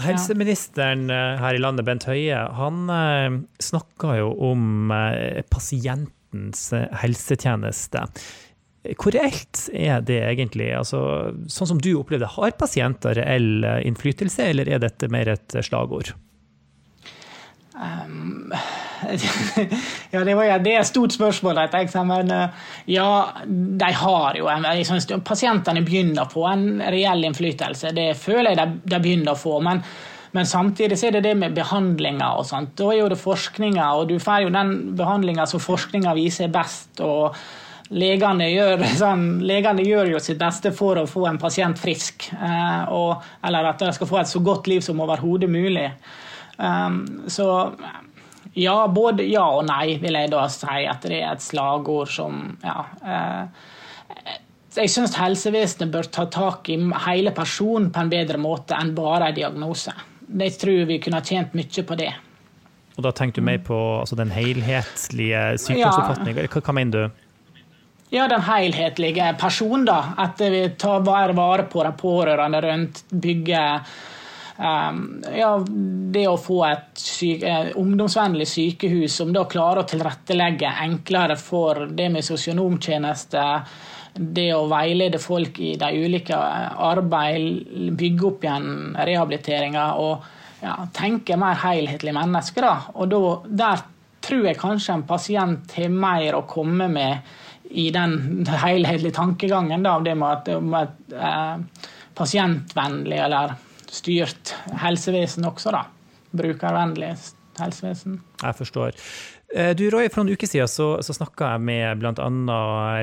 Helseministeren 0.00 1.10
eh, 1.12 1.40
her 1.40 1.56
i 1.56 1.60
landet, 1.60 1.84
Bent 1.84 2.06
Høie, 2.08 2.38
han 2.56 2.86
eh, 2.92 3.36
snakka 3.62 4.16
jo 4.22 4.30
om 4.50 4.92
eh, 4.94 5.42
pasientens 5.52 6.70
helsetjeneste. 7.02 8.06
Hvor 8.96 9.14
reelt 9.14 9.66
er 9.76 10.00
det 10.02 10.18
egentlig? 10.24 10.72
Altså, 10.74 11.02
sånn 11.46 11.74
som 11.74 11.82
du 11.82 11.92
opplevde, 12.00 12.30
har 12.34 12.56
pasienter 12.58 13.20
reell 13.20 13.62
innflytelse, 13.84 14.48
eller 14.50 14.70
er 14.72 14.82
dette 14.82 15.10
mer 15.12 15.30
et 15.36 15.58
slagord? 15.62 16.14
Um, 17.74 18.52
ja, 20.10 20.24
det, 20.24 20.34
var, 20.34 20.58
det, 20.58 20.74
er 20.74 20.80
et 20.80 20.86
stort 20.86 21.14
spørsmål. 21.14 21.60
Men 22.08 22.30
eh, 22.30 22.62
ja, 22.92 23.10
de 23.46 23.90
har 24.02 24.38
jo 24.38 24.48
en, 24.52 24.66
Pasientene 25.24 25.84
begynner 25.86 26.30
på 26.30 26.46
en 26.48 26.82
reell 26.92 27.24
innflytelse. 27.28 27.94
Det 27.96 28.12
føler 28.20 28.52
jeg 28.52 28.60
de, 28.60 28.80
de 28.94 29.02
begynner 29.04 29.36
å 29.36 29.42
få. 29.44 29.60
men 29.64 29.84
men 30.32 30.46
samtidig 30.48 30.96
er 31.04 31.12
det 31.12 31.26
det 31.26 31.34
med 31.36 31.52
behandlinga. 31.52 32.30
og 32.40 32.46
sånt. 32.48 32.70
Da 32.80 32.86
er 32.88 33.02
jo 33.02 33.08
det 33.12 33.20
forskninga, 33.20 33.90
og 33.92 34.08
du 34.08 34.14
får 34.16 34.46
jo 34.46 34.54
den 34.54 34.70
behandlinga 34.96 35.44
som 35.46 35.60
forskninga 35.60 36.14
viser 36.16 36.48
er 36.48 36.54
best. 36.54 37.00
og 37.00 37.36
legene 37.92 38.48
gjør, 38.48 38.86
sånn, 39.02 39.26
legene 39.44 39.84
gjør, 39.84 40.14
jo 40.14 40.22
sitt 40.24 40.40
beste 40.40 40.72
for 40.72 40.96
å 41.02 41.06
få 41.06 41.26
en 41.28 41.40
pasient 41.40 41.78
frisk. 41.78 42.30
Eh, 42.32 42.82
og, 42.88 43.20
eller 43.44 43.72
at 43.74 43.84
de 43.84 43.92
skal 43.92 44.08
få 44.08 44.22
et 44.22 44.32
så 44.32 44.40
godt 44.40 44.72
liv 44.72 44.80
som 44.80 45.00
overhodet 45.04 45.50
mulig. 45.52 45.90
Um, 46.58 47.24
så 47.32 47.48
ja, 48.54 48.88
både 48.88 49.24
ja 49.24 49.44
og 49.48 49.64
nei, 49.68 49.96
vil 50.02 50.16
jeg 50.18 50.32
da 50.32 50.46
si. 50.52 50.82
At 50.88 51.06
det 51.08 51.20
er 51.22 51.30
et 51.32 51.44
slagord 51.44 52.10
som 52.12 52.42
ja, 52.64 52.84
eh, 53.04 53.70
Jeg 54.76 54.92
syns 54.92 55.16
helsevesenet 55.20 55.92
bør 55.92 56.08
ta 56.12 56.26
tak 56.32 56.68
i 56.72 56.78
hele 57.06 57.32
personen 57.36 57.90
på 57.92 58.00
en 58.00 58.12
bedre 58.12 58.40
måte 58.40 58.76
enn 58.76 58.94
bare 58.96 59.30
en 59.30 59.36
diagnose. 59.36 59.92
Jeg 60.32 60.54
tror 60.60 60.86
vi 60.88 61.00
kunne 61.02 61.20
ha 61.20 61.24
tjent 61.24 61.52
mye 61.56 61.84
på 61.88 61.98
det. 62.00 62.12
Og 62.96 63.04
da 63.04 63.12
tenker 63.16 63.40
du 63.40 63.48
mer 63.48 63.60
på 63.64 63.76
altså, 64.00 64.16
den 64.16 64.32
helhetlige 64.32 65.42
sykdomsoppfatningen. 65.60 66.48
Hva, 66.48 66.64
hva 66.64 66.76
mener 66.76 66.96
du? 66.96 67.20
Ja, 68.12 68.26
den 68.28 68.44
helhetlige 68.44 69.30
personen, 69.40 69.86
da. 69.88 70.12
At 70.20 70.40
vi 70.40 70.66
tar 70.76 71.04
vare 71.04 71.64
på 71.68 71.84
de 71.84 71.92
pårørende 71.96 72.60
rundt, 72.60 73.04
bygge 73.08 73.62
um, 73.80 73.86
ja, 74.58 75.52
det 76.12 76.26
å 76.28 76.36
få 76.40 76.58
et 76.66 77.00
syke, 77.00 77.48
eh, 77.48 77.70
ungdomsvennlig 77.80 78.46
sykehus 78.48 79.16
som 79.16 79.32
da 79.32 79.46
klarer 79.48 79.82
å 79.82 79.88
tilrettelegge 79.88 80.74
enklere 80.84 81.38
for 81.40 81.86
det 81.88 82.10
med 82.12 82.24
sosionomtjeneste, 82.26 83.46
det 84.12 84.50
å 84.54 84.66
veilede 84.68 85.18
folk 85.22 85.58
i 85.64 85.72
de 85.80 85.88
ulike 86.04 86.36
arbeid, 86.36 87.94
bygge 87.96 88.26
opp 88.28 88.44
igjen 88.44 88.68
rehabiliteringa 88.98 89.86
og 90.02 90.28
ja, 90.60 90.76
tenke 90.92 91.38
mer 91.40 91.56
helhetlig 91.64 92.12
menneske. 92.14 92.60
Da. 92.60 92.74
Og 92.92 93.08
da, 93.08 93.22
der 93.64 93.86
tror 94.22 94.46
jeg 94.46 94.60
kanskje 94.60 94.98
en 94.98 95.08
pasient 95.08 95.72
har 95.78 95.96
mer 95.96 96.36
å 96.36 96.44
komme 96.46 96.90
med 96.92 97.32
i 97.72 97.88
den 97.94 98.44
helhetlige 98.46 99.16
tankegangen 99.16 99.82
da, 99.82 99.96
det 100.04 100.14
med 100.18 100.28
at, 100.28 100.50
med 100.60 100.90
et 100.92 101.14
eh, 101.16 101.92
pasientvennlig 102.14 103.16
eller 103.24 103.56
styrt 103.92 104.54
helsevesen 104.82 105.46
også, 105.48 105.72
da. 105.74 105.84
Brukervennlig 106.32 107.12
helsevesen. 107.60 108.20
Jeg 108.42 108.56
forstår. 108.56 108.96
Eh, 109.54 109.74
du, 109.76 109.84
Roy, 109.92 110.08
For 110.08 110.22
noen 110.22 110.32
uker 110.32 110.48
siden 110.48 110.70
så, 110.70 110.86
så 111.04 111.12
snakka 111.16 111.52
jeg 111.54 111.64
med 111.66 112.00
bl.a. 112.00 112.28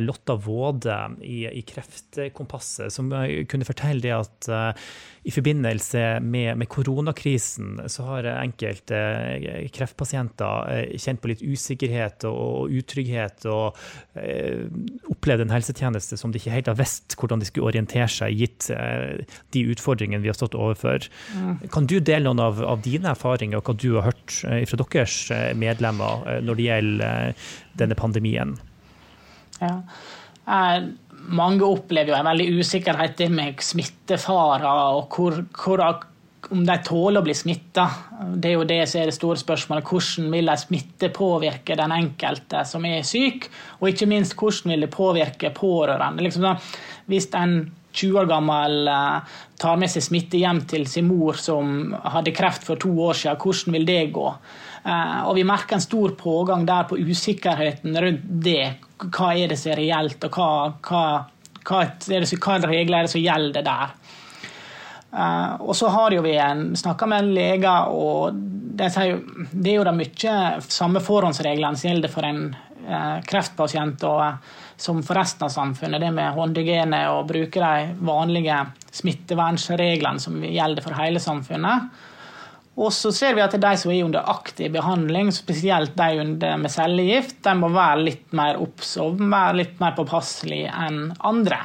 Lotta 0.02 0.36
Våde 0.42 0.98
i, 1.22 1.44
i 1.46 1.62
Kreftkompasset, 1.68 2.94
som 2.94 3.12
kunne 3.50 3.68
fortelle 3.68 4.02
det 4.02 4.16
at 4.16 4.50
uh, 4.50 4.90
i 5.28 5.34
forbindelse 5.36 6.04
med, 6.24 6.58
med, 6.58 6.70
koronakrisen 6.72 7.84
så 7.92 8.06
har 8.08 8.30
enkelte 8.32 8.98
uh, 8.98 9.68
kreftpasienter 9.76 10.72
uh, 10.72 10.96
kjent 10.98 11.22
på 11.22 11.30
litt 11.34 11.44
usikkerhet 11.46 12.26
og, 12.30 12.40
og 12.40 12.78
utrygghet, 12.80 13.46
og 13.50 13.78
opplevd 15.10 15.46
en 15.46 15.54
helsetjeneste 15.54 16.18
som 16.20 16.32
de 16.32 16.40
ikke 16.40 16.54
helt 16.54 16.70
har 16.72 16.78
visst 16.80 17.16
hvordan 17.20 17.42
de 17.42 17.48
skulle 17.48 17.70
orientere 17.70 18.10
seg, 18.12 18.36
gitt 18.36 18.68
de 19.54 19.62
utfordringene 19.72 20.22
vi 20.24 20.32
har 20.32 20.38
stått 20.38 20.58
overfor. 20.58 21.06
Mm. 21.36 21.70
Kan 21.72 21.88
du 21.90 21.98
dele 22.00 22.26
noen 22.28 22.42
av, 22.44 22.60
av, 22.66 22.82
dine 22.84 23.12
erfaringer 23.14 23.62
og 23.62 23.70
hva 23.70 23.76
du 23.80 23.88
har 23.98 24.10
hørt 24.10 24.36
fra 24.42 24.80
deres 24.82 25.18
medlemmer? 25.60 26.39
Når 26.46 26.60
det 26.60 26.68
gjelder 26.70 27.30
eh, 27.30 27.52
denne 27.80 27.98
pandemien? 28.00 28.56
Ja. 29.60 29.76
Eh, 30.50 30.78
mange 31.30 31.66
opplever 31.68 32.14
jo 32.14 32.20
en 32.20 32.30
veldig 32.30 32.62
usikkerhet 32.62 33.26
med 33.34 33.64
smittefarer 33.64 34.66
og 34.70 35.14
hvor, 35.14 35.42
hvor, 35.54 35.84
om 36.50 36.62
de 36.66 36.78
tåler 36.86 37.22
å 37.22 37.26
bli 37.26 37.36
smitta. 37.36 37.86
Det 38.36 38.52
er 38.52 38.56
jo 38.56 38.68
det 38.68 38.80
som 38.90 39.02
er 39.02 39.12
det 39.12 39.18
store 39.18 39.40
spørsmålet. 39.42 39.90
Hvordan 39.90 40.30
vil 40.34 40.50
en 40.50 40.62
smitte 40.62 41.12
påvirke 41.14 41.78
den 41.78 41.94
enkelte 41.94 42.64
som 42.68 42.88
er 42.88 43.04
syk? 43.08 43.50
Og 43.80 43.92
ikke 43.92 44.10
minst 44.10 44.38
hvordan 44.40 44.74
vil 44.74 44.88
det 44.88 44.94
påvirke 44.96 45.52
pårørende? 45.56 46.26
Liksom 46.26 46.48
hvis 47.10 47.30
en 47.38 47.60
20 47.92 48.20
år 48.22 48.30
gammel 48.30 48.88
eh, 48.88 49.38
tar 49.60 49.80
med 49.82 49.92
seg 49.92 50.06
smitte 50.06 50.40
hjem 50.40 50.64
til 50.70 50.86
sin 50.88 51.10
mor 51.10 51.38
som 51.42 51.94
hadde 52.14 52.36
kreft 52.38 52.66
for 52.68 52.80
to 52.80 52.92
år 53.10 53.18
siden, 53.18 53.40
hvordan 53.42 53.78
vil 53.78 53.88
det 53.90 54.02
gå? 54.16 54.28
Eh, 54.84 55.22
og 55.28 55.36
vi 55.36 55.46
merker 55.48 55.78
en 55.78 55.84
stor 55.84 56.16
pågang 56.20 56.66
der 56.68 56.88
på 56.90 56.98
usikkerheten 56.98 57.98
rundt 58.02 58.30
det. 58.46 58.64
Hva 59.00 59.34
er 59.36 59.52
det 59.52 59.60
som 59.60 59.74
er 59.74 59.82
reelt, 59.84 60.24
og 60.28 60.36
hva, 60.36 61.04
hva, 61.68 61.82
er 61.84 62.68
regler 62.68 62.98
er 62.98 63.08
det 63.08 63.12
som 63.12 63.24
gjelder 63.24 63.66
der? 63.66 63.94
Uh, 65.10 65.56
og 65.66 65.74
så 65.74 65.88
har 65.90 66.14
jo 66.14 66.22
vi 66.22 66.36
snakka 66.78 67.08
med 67.10 67.24
en 67.24 67.32
leger, 67.34 67.90
og 67.90 68.36
det, 68.78 68.92
sier 68.94 69.18
det 69.52 69.72
er 69.72 69.80
jo 69.80 69.86
da 69.88 69.94
mye 69.96 70.34
samme 70.70 71.02
forhåndsreglene 71.02 71.80
som 71.80 71.90
gjelder 71.90 72.14
for 72.14 72.28
en 72.28 72.44
uh, 72.86 73.18
kreftpasient 73.26 74.06
og, 74.06 74.52
som 74.78 75.02
for 75.02 75.18
resten 75.18 75.48
av 75.48 75.54
samfunnet. 75.56 76.04
Det 76.04 76.12
med 76.14 76.38
håndhygiene 76.38 77.02
og 77.16 77.26
bruke 77.32 77.64
de 77.64 78.06
vanlige 78.06 78.60
smittevernreglene 79.00 80.22
som 80.22 80.38
gjelder 80.46 80.86
for 80.86 81.02
hele 81.02 81.24
samfunnet. 81.24 81.90
Og 82.80 82.94
så 82.96 83.12
ser 83.12 83.36
vi 83.36 83.44
at 83.44 83.58
de 83.60 83.72
som 83.78 83.92
er 83.92 84.06
under 84.06 84.30
aktiv 84.32 84.72
behandling, 84.72 85.34
spesielt 85.36 85.98
de 86.00 86.24
med 86.62 86.72
cellegift, 86.72 87.42
de 87.44 87.56
må 87.60 87.74
være 87.74 88.06
litt 88.06 88.32
mer 88.38 88.62
obs 88.62 88.96
være 89.20 89.58
litt 89.60 89.82
mer 89.84 89.98
påpasselige 89.98 90.72
enn 90.88 91.10
andre. 91.28 91.60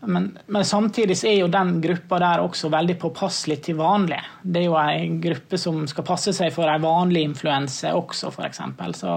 Men, 0.00 0.30
men, 0.46 0.64
samtidig 0.64 1.18
er 1.28 1.42
jo 1.42 1.48
den 1.52 1.74
gruppa 1.84 2.18
der 2.22 2.40
også 2.40 2.70
veldig 2.72 2.96
påpasselig 3.02 3.58
til 3.66 3.76
vanlig. 3.80 4.20
Det 4.42 4.62
er 4.62 4.70
jo 4.70 4.78
ei 4.80 5.10
gruppe 5.20 5.60
som 5.60 5.82
skal 5.90 6.06
passe 6.08 6.32
seg 6.36 6.54
for 6.54 6.70
ei 6.72 6.80
vanlig 6.80 7.26
influense 7.28 7.92
også, 7.92 8.32
f.eks. 8.32 8.62
Så, 8.96 9.16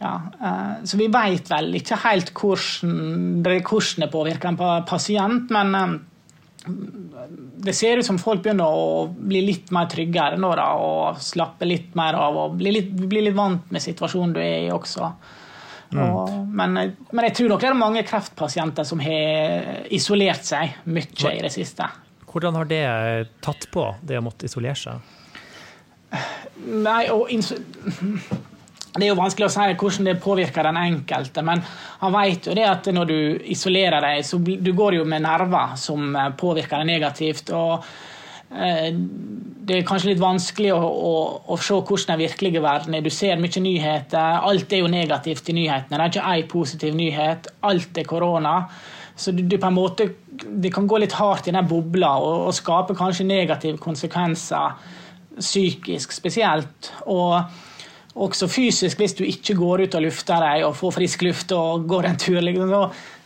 ja, 0.00 0.14
eh, 0.48 0.72
så 0.88 1.00
vi 1.00 1.10
veit 1.12 1.52
vel 1.52 1.68
ikke 1.82 2.00
helt 2.06 2.32
hvordan, 2.32 3.44
hvordan 3.44 4.06
det 4.06 4.10
påvirker 4.16 4.54
en 4.54 4.88
pasient, 4.88 5.52
men 5.52 5.76
eh, 5.76 5.94
det 6.64 7.72
ser 7.74 7.98
ut 7.98 8.06
som 8.06 8.18
folk 8.22 8.42
begynner 8.44 8.70
å 8.70 9.06
bli 9.10 9.40
litt 9.44 9.70
mer 9.74 9.88
tryggere 9.90 10.38
nå 10.40 10.52
da, 10.58 10.68
og 10.78 11.22
slappe 11.22 11.66
litt 11.66 11.96
mer 11.98 12.18
av 12.18 12.38
og 12.38 12.58
bli 12.60 12.74
litt, 12.76 12.92
bli 12.92 13.24
litt 13.26 13.36
vant 13.36 13.70
med 13.74 13.82
situasjonen 13.82 14.34
du 14.36 14.40
er 14.42 14.68
i 14.68 14.70
også. 14.74 15.08
Mm. 15.92 16.02
Og, 16.04 16.36
men, 16.48 16.78
men, 17.10 17.24
jeg 17.26 17.34
tror 17.36 17.50
nok 17.52 17.64
det 17.64 17.70
er 17.72 17.78
mange 17.78 18.04
kreftpasienter 18.08 18.86
som 18.88 19.02
har 19.04 19.82
isolert 19.92 20.46
seg 20.48 20.78
mye 20.88 21.34
i 21.34 21.42
det 21.44 21.52
siste. 21.52 21.88
Hvordan 22.32 22.56
har 22.60 22.70
det 22.70 22.84
tatt 23.44 23.66
på, 23.72 23.90
det 24.00 24.20
å 24.20 24.24
måtte 24.24 24.48
isolere 24.48 24.78
seg? 24.78 25.18
Nei, 26.62 27.02
og 27.12 27.28
det 28.92 29.06
er 29.06 29.10
jo 29.10 29.18
vanskelig 29.18 29.46
å 29.48 29.52
si 29.54 29.66
hvordan 29.80 30.08
det 30.10 30.18
påvirker 30.20 30.68
den 30.68 30.78
enkelte, 30.80 31.44
men 31.46 31.62
han 32.02 32.12
vet 32.12 32.48
jo 32.48 32.56
det 32.56 32.66
at 32.68 32.88
når 32.92 33.08
du 33.08 33.18
isolerer 33.54 34.04
deg, 34.04 34.24
så 34.28 34.36
du 34.38 34.72
går 34.76 34.98
jo 34.98 35.06
med 35.08 35.24
nerver 35.24 35.78
som 35.80 36.16
påvirker 36.36 36.82
deg 36.82 36.90
negativt. 36.90 37.54
og 37.56 37.86
Eh, 38.52 38.92
det 39.64 39.78
er 39.78 39.84
kanskje 39.88 40.10
litt 40.10 40.20
vanskelig 40.20 40.72
å, 40.74 40.80
å, 40.82 41.12
å, 41.54 41.56
se 41.56 41.76
hvordan 41.78 42.12
den 42.12 42.22
virkelige 42.26 42.62
verden 42.64 42.96
er. 42.96 43.04
Du 43.04 43.12
ser 43.14 43.40
mye 43.40 43.62
nyheter. 43.64 44.40
Alt 44.44 44.72
er 44.74 44.82
jo 44.82 44.90
negativt 44.92 45.48
i 45.48 45.56
nyhetene. 45.56 45.96
Det 45.96 46.02
er 46.02 46.12
ikke 46.12 46.34
én 46.34 46.50
positiv 46.50 46.98
nyhet. 46.98 47.48
Alt 47.68 48.00
er 48.02 48.08
korona. 48.08 48.56
Så 49.16 49.32
du, 49.32 49.44
du, 49.44 49.56
på 49.60 49.68
en 49.68 49.76
måte, 49.76 50.10
Det 50.32 50.72
kan 50.72 50.86
gå 50.88 50.98
litt 50.98 51.12
hardt 51.12 51.48
i 51.48 51.52
den 51.52 51.68
bobla 51.68 52.14
og, 52.18 52.48
og 52.48 52.54
skape 52.56 52.96
kanskje 52.96 53.28
negative 53.28 53.78
konsekvenser 53.80 54.76
psykisk 55.38 56.12
spesielt. 56.12 56.92
Og 57.06 57.38
også 58.14 58.48
fysisk, 58.50 59.00
hvis 59.00 59.16
du 59.16 59.24
ikke 59.24 59.56
går 59.56 59.86
ut 59.86 59.98
og 59.98 60.06
lufter 60.06 60.44
deg 60.44 60.66
og 60.66 60.76
får 60.76 60.96
frisk 60.98 61.26
luft 61.26 61.52
og 61.56 61.86
går 61.88 62.10
en 62.10 62.20
tur, 62.20 62.40
liksom, 62.44 62.72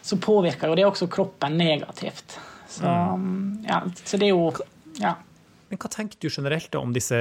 så, 0.07 0.19
påvirker 0.23 0.71
jo 0.71 0.79
det 0.79 0.87
også 0.87 1.11
kroppen 1.11 1.59
negativt. 1.59 2.39
Så, 2.71 2.87
mm. 2.87 3.65
ja, 3.67 3.83
så 4.05 4.21
det 4.21 4.31
er 4.31 4.37
jo 4.37 4.51
ja. 5.03 5.17
Men 5.67 5.81
hva 5.83 5.89
tenker 5.91 6.21
du 6.23 6.29
generelt 6.31 6.77
om 6.79 6.93
disse 6.95 7.17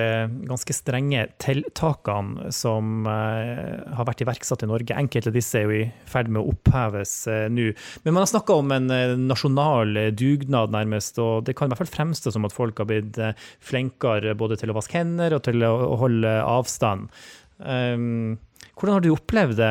ganske 0.45 0.73
strenge 0.77 1.23
tiltakene 1.41 2.51
som 2.53 3.07
uh, 3.09 3.95
har 3.97 4.05
vært 4.05 4.21
iverksatt 4.21 4.61
i 4.61 4.69
Norge? 4.69 4.93
Enkelte 4.93 5.31
av 5.31 5.37
disse 5.37 5.57
er 5.57 5.65
jo 5.65 5.79
i 5.79 5.87
ferd 6.09 6.29
med 6.29 6.43
å 6.43 6.51
oppheves 6.53 7.13
uh, 7.25 7.47
nå. 7.49 7.71
Men 8.03 8.13
man 8.13 8.21
har 8.21 8.29
snakka 8.29 8.59
om 8.61 8.75
en 8.75 8.93
uh, 8.93 9.15
nasjonal 9.17 9.97
dugnad, 10.13 10.75
nærmest. 10.77 11.17
Og 11.23 11.47
det 11.47 11.57
kan 11.57 11.71
i 11.71 11.73
hvert 11.73 11.81
fall 11.81 11.95
fremstå 11.95 12.35
som 12.35 12.45
at 12.45 12.53
folk 12.53 12.83
har 12.83 12.89
blitt 12.91 13.17
flinkere 13.65 14.37
både 14.37 14.59
til 14.61 14.69
å 14.69 14.77
vaske 14.77 15.01
hender 15.01 15.39
og 15.39 15.41
til 15.49 15.65
å 15.65 15.97
holde 16.03 16.37
avstand. 16.45 17.09
Um, 17.57 18.35
hvordan 18.75 18.97
har 18.97 19.05
du 19.05 19.13
opplevd 19.13 19.61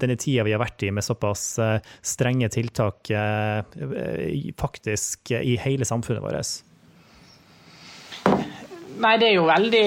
denne 0.00 0.16
tida 0.16 0.46
vi 0.46 0.54
har 0.54 0.62
vært 0.62 0.86
i, 0.86 0.92
med 0.94 1.04
såpass 1.04 1.58
strenge 2.00 2.48
tiltak 2.54 3.10
faktisk 4.56 5.34
i 5.36 5.58
hele 5.60 5.84
samfunnet 5.84 6.24
vårt? 6.24 6.62
Nei, 8.96 9.16
det 9.20 9.28
er 9.28 9.34
jo 9.36 9.46
veldig 9.48 9.84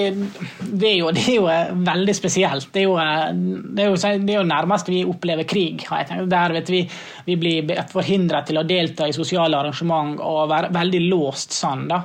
Det 0.80 0.88
er 0.88 0.96
jo, 1.00 1.10
det 1.14 1.22
er 1.24 1.36
jo 1.36 1.46
eh, 1.50 1.70
veldig 1.86 2.14
spesielt. 2.16 2.68
Det 2.72 2.82
er, 2.82 2.86
jo, 2.86 2.96
eh, 3.00 3.30
det, 3.34 3.84
er 3.84 3.88
jo, 3.90 3.96
det 3.98 4.34
er 4.34 4.38
jo, 4.38 4.46
nærmest 4.46 4.90
vi 4.90 5.02
opplever 5.08 5.48
krig. 5.48 5.84
har 5.88 6.02
jeg 6.02 6.10
tenkt. 6.10 6.30
Der 6.30 6.54
vet 6.54 6.72
vi, 6.72 6.82
vi 7.26 7.38
blir 7.40 7.72
forhindret 7.90 8.50
til 8.50 8.60
å 8.60 8.66
delta 8.66 9.08
i 9.08 9.16
sosiale 9.16 9.58
arrangement 9.58 10.20
og 10.22 10.50
være 10.52 10.70
veldig 10.76 11.02
låst 11.08 11.56
sånn. 11.56 11.88
da. 11.90 12.04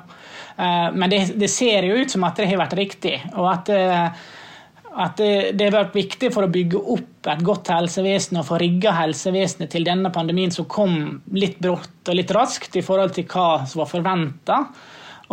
Eh, 0.58 0.88
men 0.96 1.14
det 1.14 1.52
ser 1.52 1.90
jo 1.90 2.02
ut 2.02 2.16
som 2.16 2.26
at 2.28 2.42
det 2.42 2.50
har 2.50 2.64
vært 2.64 2.78
riktig. 2.80 3.20
og 3.36 3.52
at, 3.54 3.72
at 4.96 5.20
det 5.20 5.60
har 5.60 5.74
vært 5.74 5.96
viktig 5.98 6.30
for 6.32 6.46
å 6.46 6.52
bygge 6.52 6.80
opp 6.80 7.30
et 7.32 7.44
godt 7.44 7.72
helsevesen 7.74 8.40
og 8.40 8.48
få 8.48 8.60
rigga 8.62 8.94
helsevesenet 8.96 9.74
til 9.74 9.88
denne 9.88 10.12
pandemien 10.14 10.54
som 10.54 10.68
kom 10.72 11.18
litt 11.36 11.58
brått 11.64 12.08
og 12.08 12.16
litt 12.16 12.32
raskt 12.36 12.78
i 12.80 12.84
forhold 12.86 13.16
til 13.18 13.28
hva 13.28 13.66
som 13.68 13.82
var 13.82 13.92
forventa. 13.92 14.60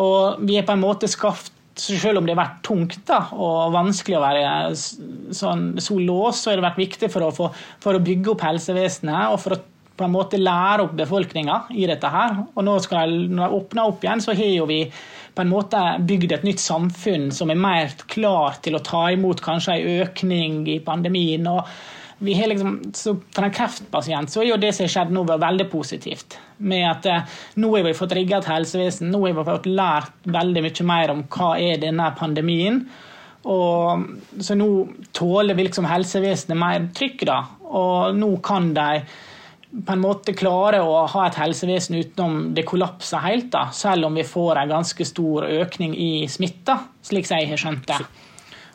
Og 0.03 0.43
vi 0.49 0.59
er 0.59 0.67
på 0.67 0.75
en 0.75 0.83
måte 0.83 1.11
skapt 1.11 1.53
selv 1.79 2.21
om 2.21 2.27
det 2.27 2.35
har 2.35 2.43
vært 2.43 2.63
tungt 2.67 3.05
da, 3.09 3.23
og 3.33 3.73
vanskelig 3.73 4.19
å 4.19 4.25
være 4.25 4.49
sånn, 4.77 5.69
så 5.81 5.97
låst, 6.01 6.43
så 6.43 6.51
har 6.53 6.61
det 6.61 6.67
vært 6.67 6.83
viktig 6.83 7.09
for 7.13 7.25
å, 7.25 7.31
få, 7.33 7.49
for 7.81 7.97
å 7.97 8.03
bygge 8.03 8.35
opp 8.35 8.45
helsevesenet 8.45 9.33
og 9.33 9.41
for 9.41 9.57
å 9.57 9.63
på 9.93 10.07
en 10.07 10.15
måte 10.15 10.41
lære 10.41 10.87
opp 10.87 10.95
befolkninga 10.99 11.59
i 11.77 11.87
dette. 11.87 12.09
her. 12.09 12.39
Og 12.57 12.65
nå 12.65 12.79
skal 12.81 13.05
jeg, 13.05 13.29
Når 13.31 13.45
jeg 13.45 13.59
åpner 13.59 13.83
opp 13.87 14.05
igjen, 14.05 14.21
så 14.25 14.35
har 14.35 14.49
jo 14.57 14.67
vi 14.67 14.81
på 15.35 15.43
en 15.43 15.51
måte 15.53 15.81
bygd 16.09 16.37
et 16.37 16.47
nytt 16.47 16.61
samfunn 16.61 17.31
som 17.35 17.51
er 17.51 17.61
mer 17.61 17.93
klar 18.11 18.59
til 18.65 18.77
å 18.77 18.85
ta 18.85 19.07
imot 19.15 19.41
kanskje 19.45 19.79
en 19.79 20.07
økning 20.07 20.63
i 20.69 20.79
pandemien. 20.85 21.47
og 21.47 21.67
vi 22.23 22.35
har 22.35 22.47
liksom, 22.47 22.93
så 22.95 23.17
For 23.35 23.43
en 23.43 23.55
kreftpasient 23.55 24.31
så 24.31 24.43
er 24.43 24.53
jo 24.53 24.59
det 24.63 24.71
som 24.77 24.85
har 24.85 24.93
skjedd 24.95 25.15
nå, 25.15 25.25
veldig 25.27 25.67
positivt. 25.73 26.37
Med 26.63 26.85
at 26.87 27.09
eh, 27.11 27.39
Nå 27.59 27.73
har 27.75 27.83
vi 27.89 27.95
fått 27.99 28.15
rigga 28.15 28.39
et 28.39 28.51
helsevesen, 28.51 29.11
nå 29.11 29.25
har 29.25 29.35
vi 29.41 29.47
fått 29.49 29.67
lært 29.67 30.29
veldig 30.37 30.63
mye 30.63 30.87
mer 30.87 31.15
om 31.17 31.25
hva 31.27 31.57
er 31.59 31.83
denne 31.83 32.13
pandemien. 32.19 32.85
Og, 33.43 34.07
så 34.39 34.55
nå 34.55 34.69
tåler 35.11 35.59
liksom 35.59 35.89
helsevesenet 35.91 36.59
mer 36.59 36.87
trykk, 36.95 37.27
da. 37.27 37.41
Og 37.75 38.15
nå 38.15 38.37
kan 38.45 38.71
de 38.77 39.03
på 39.73 39.93
en 39.93 40.03
måte 40.03 40.35
klare 40.37 40.83
å 40.85 41.05
ha 41.09 41.23
et 41.27 41.39
helsevesen 41.41 41.97
utenom 41.97 42.51
det 42.57 42.67
kollapser 42.69 43.23
helt, 43.25 43.49
da, 43.55 43.71
selv 43.73 44.11
om 44.11 44.19
vi 44.19 44.25
får 44.27 44.61
en 44.61 44.75
ganske 44.75 45.07
stor 45.09 45.47
økning 45.49 45.95
i 45.97 46.29
smitta, 46.29 46.77
slik 47.05 47.31
jeg 47.31 47.49
har 47.49 47.61
skjønt 47.61 47.89
det. 47.89 48.03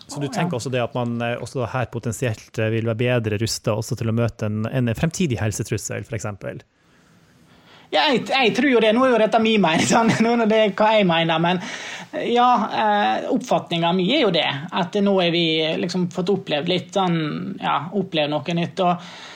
Så 0.08 0.22
du 0.24 0.30
tenker 0.32 0.58
også 0.58 0.72
det 0.72 0.82
at 0.82 0.96
man 0.96 1.20
eh, 1.22 1.36
også 1.44 1.68
her 1.68 1.90
potensielt 1.92 2.58
eh, 2.58 2.72
vil 2.72 2.88
være 2.88 3.02
bedre 3.02 3.40
rusta 3.42 3.76
til 3.84 4.10
å 4.10 4.16
møte 4.16 4.48
en, 4.48 4.64
en 4.66 4.94
fremtidig 4.96 5.38
helsetrussel, 5.42 6.08
f.eks.? 6.08 6.28
Ja, 7.92 8.08
jeg, 8.12 8.26
jeg, 8.28 8.54
tror 8.56 8.70
jo 8.72 8.82
det. 8.84 8.94
Nå 8.96 9.06
er 9.06 9.14
jo 9.14 9.20
dette 9.22 9.40
min 9.44 9.62
mening, 9.64 9.88
sånn. 9.92 10.12
nå 10.24 10.34
er 10.40 10.50
det 10.50 10.62
hva 10.80 10.94
jeg 10.96 11.08
mener. 11.08 11.44
Men 11.44 11.62
ja, 12.32 12.50
eh, 12.72 13.30
oppfatninga 13.36 13.94
mi 13.96 14.10
er 14.16 14.26
jo 14.26 14.34
det. 14.36 14.48
At 14.72 14.96
nå 15.04 15.18
har 15.20 15.32
vi 15.36 15.48
liksom 15.84 16.08
fått 16.16 16.34
opplevd 16.34 16.72
litt 16.72 16.94
sånn 16.96 17.18
Ja, 17.62 17.82
opplevd 18.00 18.34
noe 18.34 18.58
nytt. 18.58 18.84
og 18.88 19.36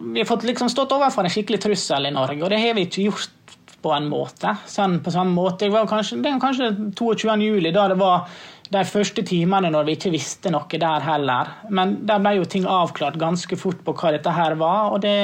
Vi 0.00 0.22
har 0.22 0.28
fått 0.28 0.46
liksom 0.48 0.70
stått 0.72 0.92
overfor 0.96 1.26
en 1.26 1.32
skikkelig 1.32 1.60
trussel 1.64 2.08
i 2.08 2.14
Norge, 2.14 2.42
og 2.44 2.52
det 2.52 2.60
har 2.62 2.76
vi 2.78 2.86
ikke 2.88 3.08
gjort 3.08 3.56
på 3.80 3.92
en 3.96 4.08
måte. 4.12 4.54
Sånn 4.68 4.98
på 5.04 5.12
samme 5.14 5.34
måte. 5.36 5.66
Det 5.66 5.74
var 5.74 5.88
kanskje, 5.88 6.20
det 6.20 6.34
var 6.34 6.42
kanskje 6.42 6.72
22. 6.98 7.36
juli, 7.44 7.72
da 7.74 7.86
det 7.92 8.00
var 8.00 8.26
de 8.70 8.82
første 8.86 9.24
timene 9.26 9.70
når 9.72 9.88
vi 9.88 9.94
ikke 9.98 10.12
visste 10.14 10.52
noe 10.54 10.80
der 10.82 11.06
heller. 11.06 11.54
Men 11.74 12.00
der 12.06 12.20
ble 12.22 12.36
jo 12.38 12.50
ting 12.50 12.68
avklart 12.68 13.18
ganske 13.20 13.58
fort 13.58 13.80
på 13.86 13.96
hva 13.96 14.12
dette 14.14 14.34
her 14.36 14.58
var, 14.60 14.92
og 14.94 15.02
det 15.06 15.16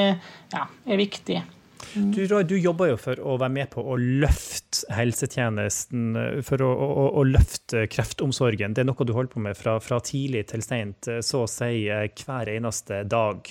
ja, 0.53 0.65
er 0.65 0.99
viktig. 0.99 1.43
Du, 1.93 2.25
Du, 2.27 2.43
du, 2.43 2.57
jobber 2.59 2.91
jo 2.91 2.97
for 2.99 3.19
å 3.21 3.37
være 3.39 3.53
med 3.53 3.69
på 3.71 3.81
å 3.81 3.95
løfte 3.97 4.89
helsetjenesten, 4.93 6.17
for 6.45 6.61
å, 6.65 6.69
å, 6.69 7.05
å, 7.21 7.23
løfte 7.25 7.85
kreftomsorgen. 7.89 8.75
Det 8.75 8.83
er 8.83 8.89
noe 8.89 9.07
du 9.07 9.13
holder 9.15 9.31
på 9.33 9.43
med 9.45 9.57
fra, 9.57 9.77
fra 9.81 10.01
tidlig 10.03 10.47
til 10.51 10.65
sent, 10.65 11.09
så 11.23 11.45
å 11.45 11.49
si 11.49 11.87
hver 11.87 12.51
eneste 12.51 13.03
dag. 13.09 13.47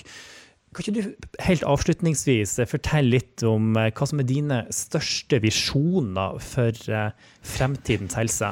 Kan 0.77 0.85
ikke 0.85 1.01
du 1.01 1.41
helt 1.41 1.63
avslutningsvis 1.65 2.51
fortelle 2.69 3.15
litt 3.15 3.41
om 3.49 3.71
hva 3.73 4.05
som 4.05 4.19
er 4.21 4.27
dine 4.29 4.59
største 4.69 5.39
visjoner 5.41 6.37
for 6.43 6.93
eh, 6.93 7.15
fremtidens 7.41 8.13
helse? 8.19 8.51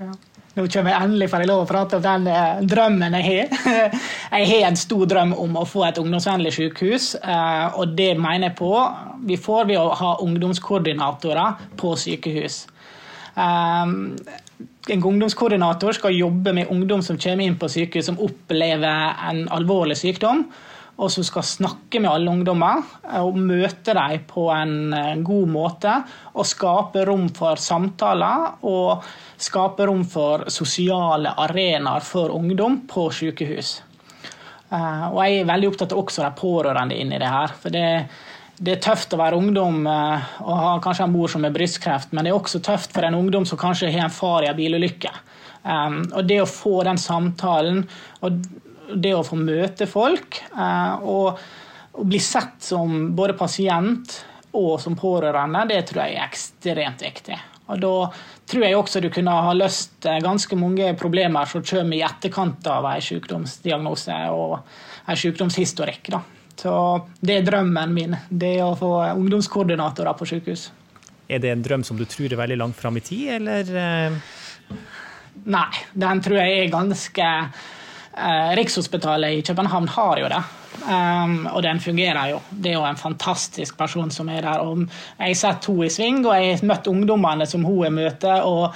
Ja. 0.00 0.14
Nå 0.56 0.64
kommer 0.66 0.90
jeg 0.90 1.06
endelig 1.06 1.28
får 1.30 1.44
jeg 1.44 1.48
lov 1.50 1.60
å 1.62 1.68
prate 1.68 1.98
om 1.98 2.02
den 2.02 2.24
eh, 2.32 2.62
drømmen 2.66 3.16
jeg 3.20 3.26
har. 3.26 3.92
jeg 4.40 4.48
har 4.50 4.64
en 4.70 4.78
stor 4.80 5.04
drøm 5.12 5.34
om 5.44 5.60
å 5.60 5.66
få 5.68 5.84
et 5.86 6.00
ungdomsvennlig 6.00 6.54
sykehus, 6.56 7.12
eh, 7.20 7.76
og 7.76 7.92
det 7.98 8.14
mener 8.16 8.48
jeg 8.48 8.56
på. 8.58 8.72
Vi 9.28 9.36
får 9.38 9.68
ved 9.68 9.78
å 9.78 9.92
ha 10.00 10.14
ungdomskoordinatorer 10.24 11.68
på 11.78 11.92
sykehus. 12.00 12.64
Eh, 13.36 13.94
en 14.90 15.06
ungdomskoordinator 15.12 16.00
skal 16.00 16.16
jobbe 16.16 16.56
med 16.56 16.72
ungdom 16.72 17.04
som 17.04 17.20
kommer 17.20 17.44
inn 17.44 17.60
på 17.60 17.68
sykehus 17.70 18.08
som 18.08 18.18
opplever 18.24 19.14
en 19.28 19.44
alvorlig 19.52 20.00
sykdom 20.00 20.48
og 21.00 21.08
som 21.12 21.24
skal 21.24 21.46
snakke 21.46 22.00
med 22.02 22.10
alle 22.10 22.28
ungdommer 22.28 22.82
og 23.22 23.38
møte 23.40 23.94
dem 23.96 24.24
på 24.28 24.50
en 24.52 25.22
god 25.24 25.48
måte. 25.48 25.94
Og 26.36 26.48
skape 26.48 27.06
rom 27.08 27.30
for 27.36 27.60
samtaler 27.60 28.66
og 28.68 29.06
skape 29.40 29.86
rom 29.88 30.02
for 30.04 30.50
sosiale 30.52 31.32
arenaer 31.40 32.04
for 32.04 32.34
ungdom 32.36 32.82
på 32.90 33.06
sykehus. 33.16 33.78
Eh, 34.70 35.06
og 35.08 35.22
jeg 35.24 35.40
er 35.40 35.48
veldig 35.48 35.70
opptatt 35.72 35.94
av 35.96 36.02
også 36.04 36.26
de 36.26 36.34
pårørende 36.38 36.98
inni 37.00 37.18
det 37.18 37.32
her. 37.32 37.56
for 37.60 37.74
det 37.74 37.86
det 38.60 38.74
er 38.74 38.80
tøft 38.84 39.14
å 39.16 39.16
være 39.16 39.38
ungdom 39.40 39.86
eh, 39.88 40.32
og 40.44 40.56
ha 40.60 40.72
kanskje 40.84 41.06
en 41.06 41.14
mor 41.14 41.30
som 41.32 41.46
har 41.46 41.52
brystkreft, 41.54 42.10
men 42.12 42.26
det 42.26 42.32
er 42.32 42.36
også 42.36 42.60
tøft 42.60 42.92
for 42.92 43.06
en 43.08 43.16
ungdom 43.16 43.46
som 43.48 43.56
kanskje 43.56 43.88
har 43.88 44.04
en 44.04 44.12
far 44.12 44.44
i 44.44 44.50
en 44.50 44.58
bilulykke. 44.58 45.12
Um, 45.64 46.02
og 46.12 46.24
det 46.28 46.42
å 46.42 46.48
få 46.48 46.82
den 46.84 47.00
samtalen 47.00 47.82
og 48.24 48.36
det 48.94 49.14
å 49.16 49.24
få 49.26 49.38
møte 49.40 49.88
folk. 49.90 50.40
Eh, 50.50 51.06
og, 51.06 51.38
og 51.92 52.10
bli 52.10 52.20
sett 52.22 52.58
som 52.64 53.10
både 53.16 53.38
pasient 53.38 54.18
og 54.58 54.80
som 54.82 54.96
pårørende, 54.98 55.66
det 55.70 55.84
tror 55.90 56.04
jeg 56.04 56.18
er 56.18 56.26
ekstremt 56.26 57.04
viktig. 57.06 57.38
Og 57.70 57.78
Da 57.78 57.94
tror 58.50 58.64
jeg 58.66 58.76
også 58.76 59.00
du 59.02 59.10
kunne 59.14 59.34
ha 59.46 59.54
løst 59.54 60.06
eh, 60.08 60.18
ganske 60.22 60.58
mange 60.58 60.90
problemer 60.98 61.46
som 61.46 61.62
kommer 61.62 61.96
i 61.96 62.04
etterkant 62.06 62.66
av 62.66 62.88
en 62.90 63.04
sykdomsdiagnose 63.04 64.18
og 64.34 64.58
en 65.06 65.20
sykdomshistorikk. 65.22 66.10
Da. 66.16 66.22
Så 66.60 66.74
Det 67.20 67.38
er 67.38 67.46
drømmen 67.46 67.94
min, 67.94 68.18
det 68.28 68.56
er 68.58 68.66
å 68.66 68.76
få 68.78 68.92
ungdomskoordinatorer 69.14 70.18
på 70.18 70.28
sykehus. 70.34 70.70
Er 71.30 71.38
det 71.38 71.52
en 71.52 71.62
drøm 71.62 71.84
som 71.86 71.96
du 71.96 72.04
tror 72.10 72.32
er 72.32 72.40
veldig 72.40 72.58
langt 72.58 72.76
fram 72.76 72.98
i 72.98 73.04
tid, 73.06 73.28
eller? 73.38 73.68
Eh? 73.70 74.76
Nei, 75.46 75.68
den 75.94 76.22
tror 76.24 76.40
jeg 76.40 76.56
er 76.58 76.72
ganske 76.72 77.28
eh, 78.20 78.54
Rikshospitalet 78.58 79.38
i 79.38 79.44
København 79.46 79.88
har 79.96 80.22
jo 80.22 80.30
det. 80.32 80.42
Um, 80.80 81.46
og 81.50 81.62
den 81.62 81.80
fungerer 81.80 82.30
jo. 82.30 82.40
Det 82.50 82.72
er 82.72 82.78
jo 82.78 82.86
en 82.88 82.96
fantastisk 82.96 83.76
person 83.78 84.10
som 84.10 84.28
er 84.28 84.46
der. 84.46 84.62
Og 84.64 84.86
jeg 85.18 85.26
har 85.26 85.38
sett 85.38 85.68
henne 85.68 85.86
i 85.86 85.92
sving, 85.92 86.24
og 86.24 86.34
jeg 86.36 86.56
har 86.56 86.66
møtt 86.70 86.90
ungdommene 86.90 87.46
som 87.46 87.64
hun 87.66 87.94
møter. 88.00 88.42
og 88.42 88.74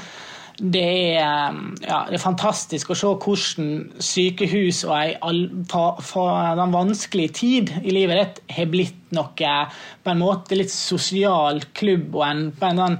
det 0.54 1.18
er, 1.18 1.50
um, 1.50 1.72
ja, 1.82 2.04
det 2.06 2.14
er, 2.14 2.22
fantastisk 2.22 2.92
å 2.92 2.94
se 2.94 3.08
hvordan 3.10 3.70
sykehus 3.98 4.84
og 4.86 5.24
en 5.26 6.76
vanskelig 6.76 7.32
tid 7.34 7.72
i 7.82 7.90
livet 7.90 8.20
ditt 8.20 8.54
har 8.54 8.68
blitt 8.70 9.00
noe 9.18 9.32
på 10.04 10.12
en 10.12 10.20
måte 10.20 10.54
litt 10.54 10.70
sosial 10.70 11.58
klubb 11.74 12.14
og 12.14 12.22
en, 12.28 12.44
en, 12.70 12.84
en, 12.86 12.98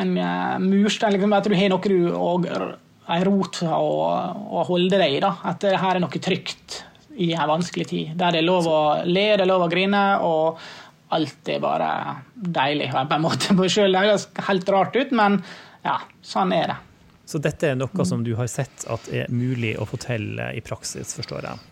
en 0.00 0.16
uh, 0.16 0.56
murstein. 0.64 1.12
Liksom, 1.12 1.36
at 1.36 1.50
du 1.50 1.58
har 1.58 1.74
noe 1.74 1.92
du 1.92 2.08
og, 2.08 2.48
en 3.08 3.24
rot 3.26 3.62
å, 3.66 3.90
å 4.58 4.64
holde 4.68 5.00
deg 5.00 5.18
i. 5.18 5.20
da, 5.22 5.34
At 5.48 5.62
det 5.64 5.74
her 5.80 5.98
er 5.98 6.04
noe 6.04 6.22
trygt 6.22 6.82
i 7.18 7.32
en 7.34 7.50
vanskelig 7.50 7.88
tid. 7.90 8.14
Der 8.16 8.34
det 8.34 8.42
er 8.42 8.46
lov 8.46 8.68
å 8.70 8.78
le, 9.04 9.26
det 9.36 9.44
er 9.44 9.50
lov 9.50 9.66
å 9.66 9.72
grine, 9.72 10.04
og 10.24 10.62
alt 11.12 11.50
er 11.52 11.60
bare 11.60 11.90
deilig. 12.34 12.90
på 12.92 13.02
en 13.18 13.26
måte 13.26 13.56
på 13.58 13.68
selv. 13.68 13.92
Det 13.92 14.06
høres 14.06 14.28
helt 14.48 14.72
rart 14.72 14.96
ut, 14.96 15.12
men 15.12 15.42
ja, 15.84 15.98
sånn 16.24 16.54
er 16.56 16.72
det. 16.72 16.78
Så 17.28 17.38
dette 17.42 17.70
er 17.70 17.76
noe 17.78 18.04
som 18.04 18.24
du 18.24 18.34
har 18.36 18.48
sett 18.50 18.86
at 18.90 19.06
er 19.12 19.30
mulig 19.32 19.76
å 19.80 19.86
få 19.88 19.98
til 20.00 20.40
i 20.40 20.60
praksis, 20.64 21.14
forstår 21.16 21.46
jeg? 21.48 21.68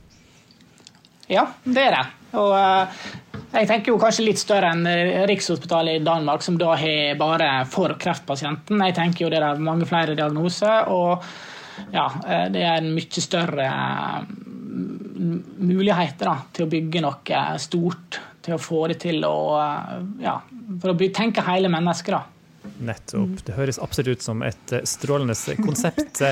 Ja, 1.30 1.46
det 1.64 1.82
er 1.88 1.96
det. 1.96 2.04
Og 2.40 2.54
uh, 2.54 3.02
jeg 3.50 3.66
tenker 3.66 3.92
jo 3.92 3.98
kanskje 4.00 4.26
litt 4.28 4.40
større 4.40 4.70
enn 4.74 4.86
Rikshospitalet 5.28 6.00
i 6.00 6.04
Danmark, 6.06 6.42
som 6.46 6.58
da 6.60 6.74
har 6.78 7.18
bare 7.18 7.50
for 7.70 7.96
kreftpasienten. 7.98 8.82
Jeg 8.86 8.96
tenker 8.96 9.24
jo 9.24 9.30
det 9.32 9.40
er 9.42 9.62
mange 9.62 9.88
flere 9.90 10.14
diagnoser, 10.18 10.86
og 10.92 11.24
ja, 11.90 12.06
eh, 12.26 12.46
det 12.54 12.62
er 12.62 12.78
en 12.78 12.92
mye 12.94 13.24
større 13.24 13.68
muligheter 15.60 16.30
da, 16.30 16.36
til 16.54 16.66
å 16.66 16.70
bygge 16.70 17.02
noe 17.04 17.44
stort. 17.60 18.20
Til 18.40 18.56
å 18.56 18.62
få 18.62 18.86
det 18.88 19.02
til 19.02 19.24
å 19.28 19.36
ja, 20.22 20.38
For 20.80 20.94
å 20.94 21.08
tenke 21.12 21.44
hele 21.44 21.68
mennesket, 21.68 22.14
da. 22.14 22.39
Nettopp. 22.80 23.40
Det 23.44 23.56
høres 23.56 23.78
absolutt 23.82 24.20
ut 24.20 24.24
som 24.24 24.42
et 24.44 24.72
eh, 24.72 24.84
strålende 24.88 25.36
konsept. 25.66 26.22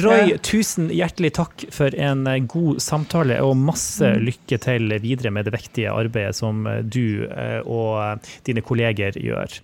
Roy, 0.00 0.36
tusen 0.44 0.90
hjertelig 0.92 1.34
takk 1.38 1.66
for 1.74 1.94
en 1.96 2.26
eh, 2.30 2.40
god 2.48 2.80
samtale, 2.82 3.40
og 3.44 3.56
masse 3.60 4.04
mm. 4.04 4.24
lykke 4.28 4.60
til 4.62 4.96
videre 5.04 5.32
med 5.34 5.48
det 5.48 5.56
viktige 5.56 5.92
arbeidet 5.92 6.36
som 6.38 6.64
du 6.84 7.28
eh, 7.28 7.60
og 7.62 8.24
dine 8.48 8.64
kolleger 8.64 9.16
gjør. 9.20 9.60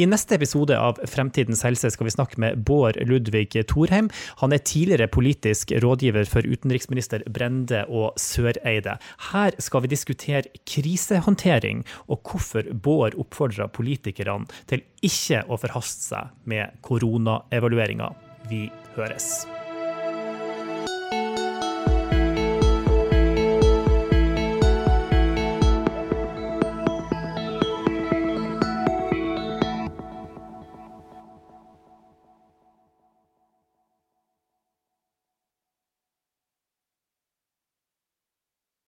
I 0.00 0.06
neste 0.08 0.38
episode 0.38 0.72
av 0.80 0.96
Fremtidens 1.04 1.60
helse 1.66 1.90
skal 1.92 2.08
vi 2.08 2.14
snakke 2.14 2.40
med 2.40 2.62
Bård 2.64 2.96
Ludvig 3.04 3.52
Thorheim. 3.68 4.08
Han 4.40 4.56
er 4.56 4.64
tidligere 4.64 5.10
politisk 5.12 5.74
rådgiver 5.84 6.24
for 6.32 6.48
utenriksminister 6.48 7.26
Brende 7.28 7.84
og 7.92 8.16
Søreide. 8.16 8.96
Her 9.28 9.60
skal 9.60 9.84
vi 9.84 9.92
diskutere 9.92 10.48
krisehåndtering, 10.64 11.84
og 12.08 12.24
hvorfor 12.24 12.72
Bård 12.72 13.20
oppfordrer 13.20 13.68
politikerne 13.68 14.48
til 14.72 14.80
ikke 15.04 15.44
å 15.44 15.60
forhaste 15.60 16.14
seg 16.14 16.36
med 16.48 16.80
koronaevalueringa. 16.88 18.14
Vi 18.48 18.70
høres. 18.96 19.44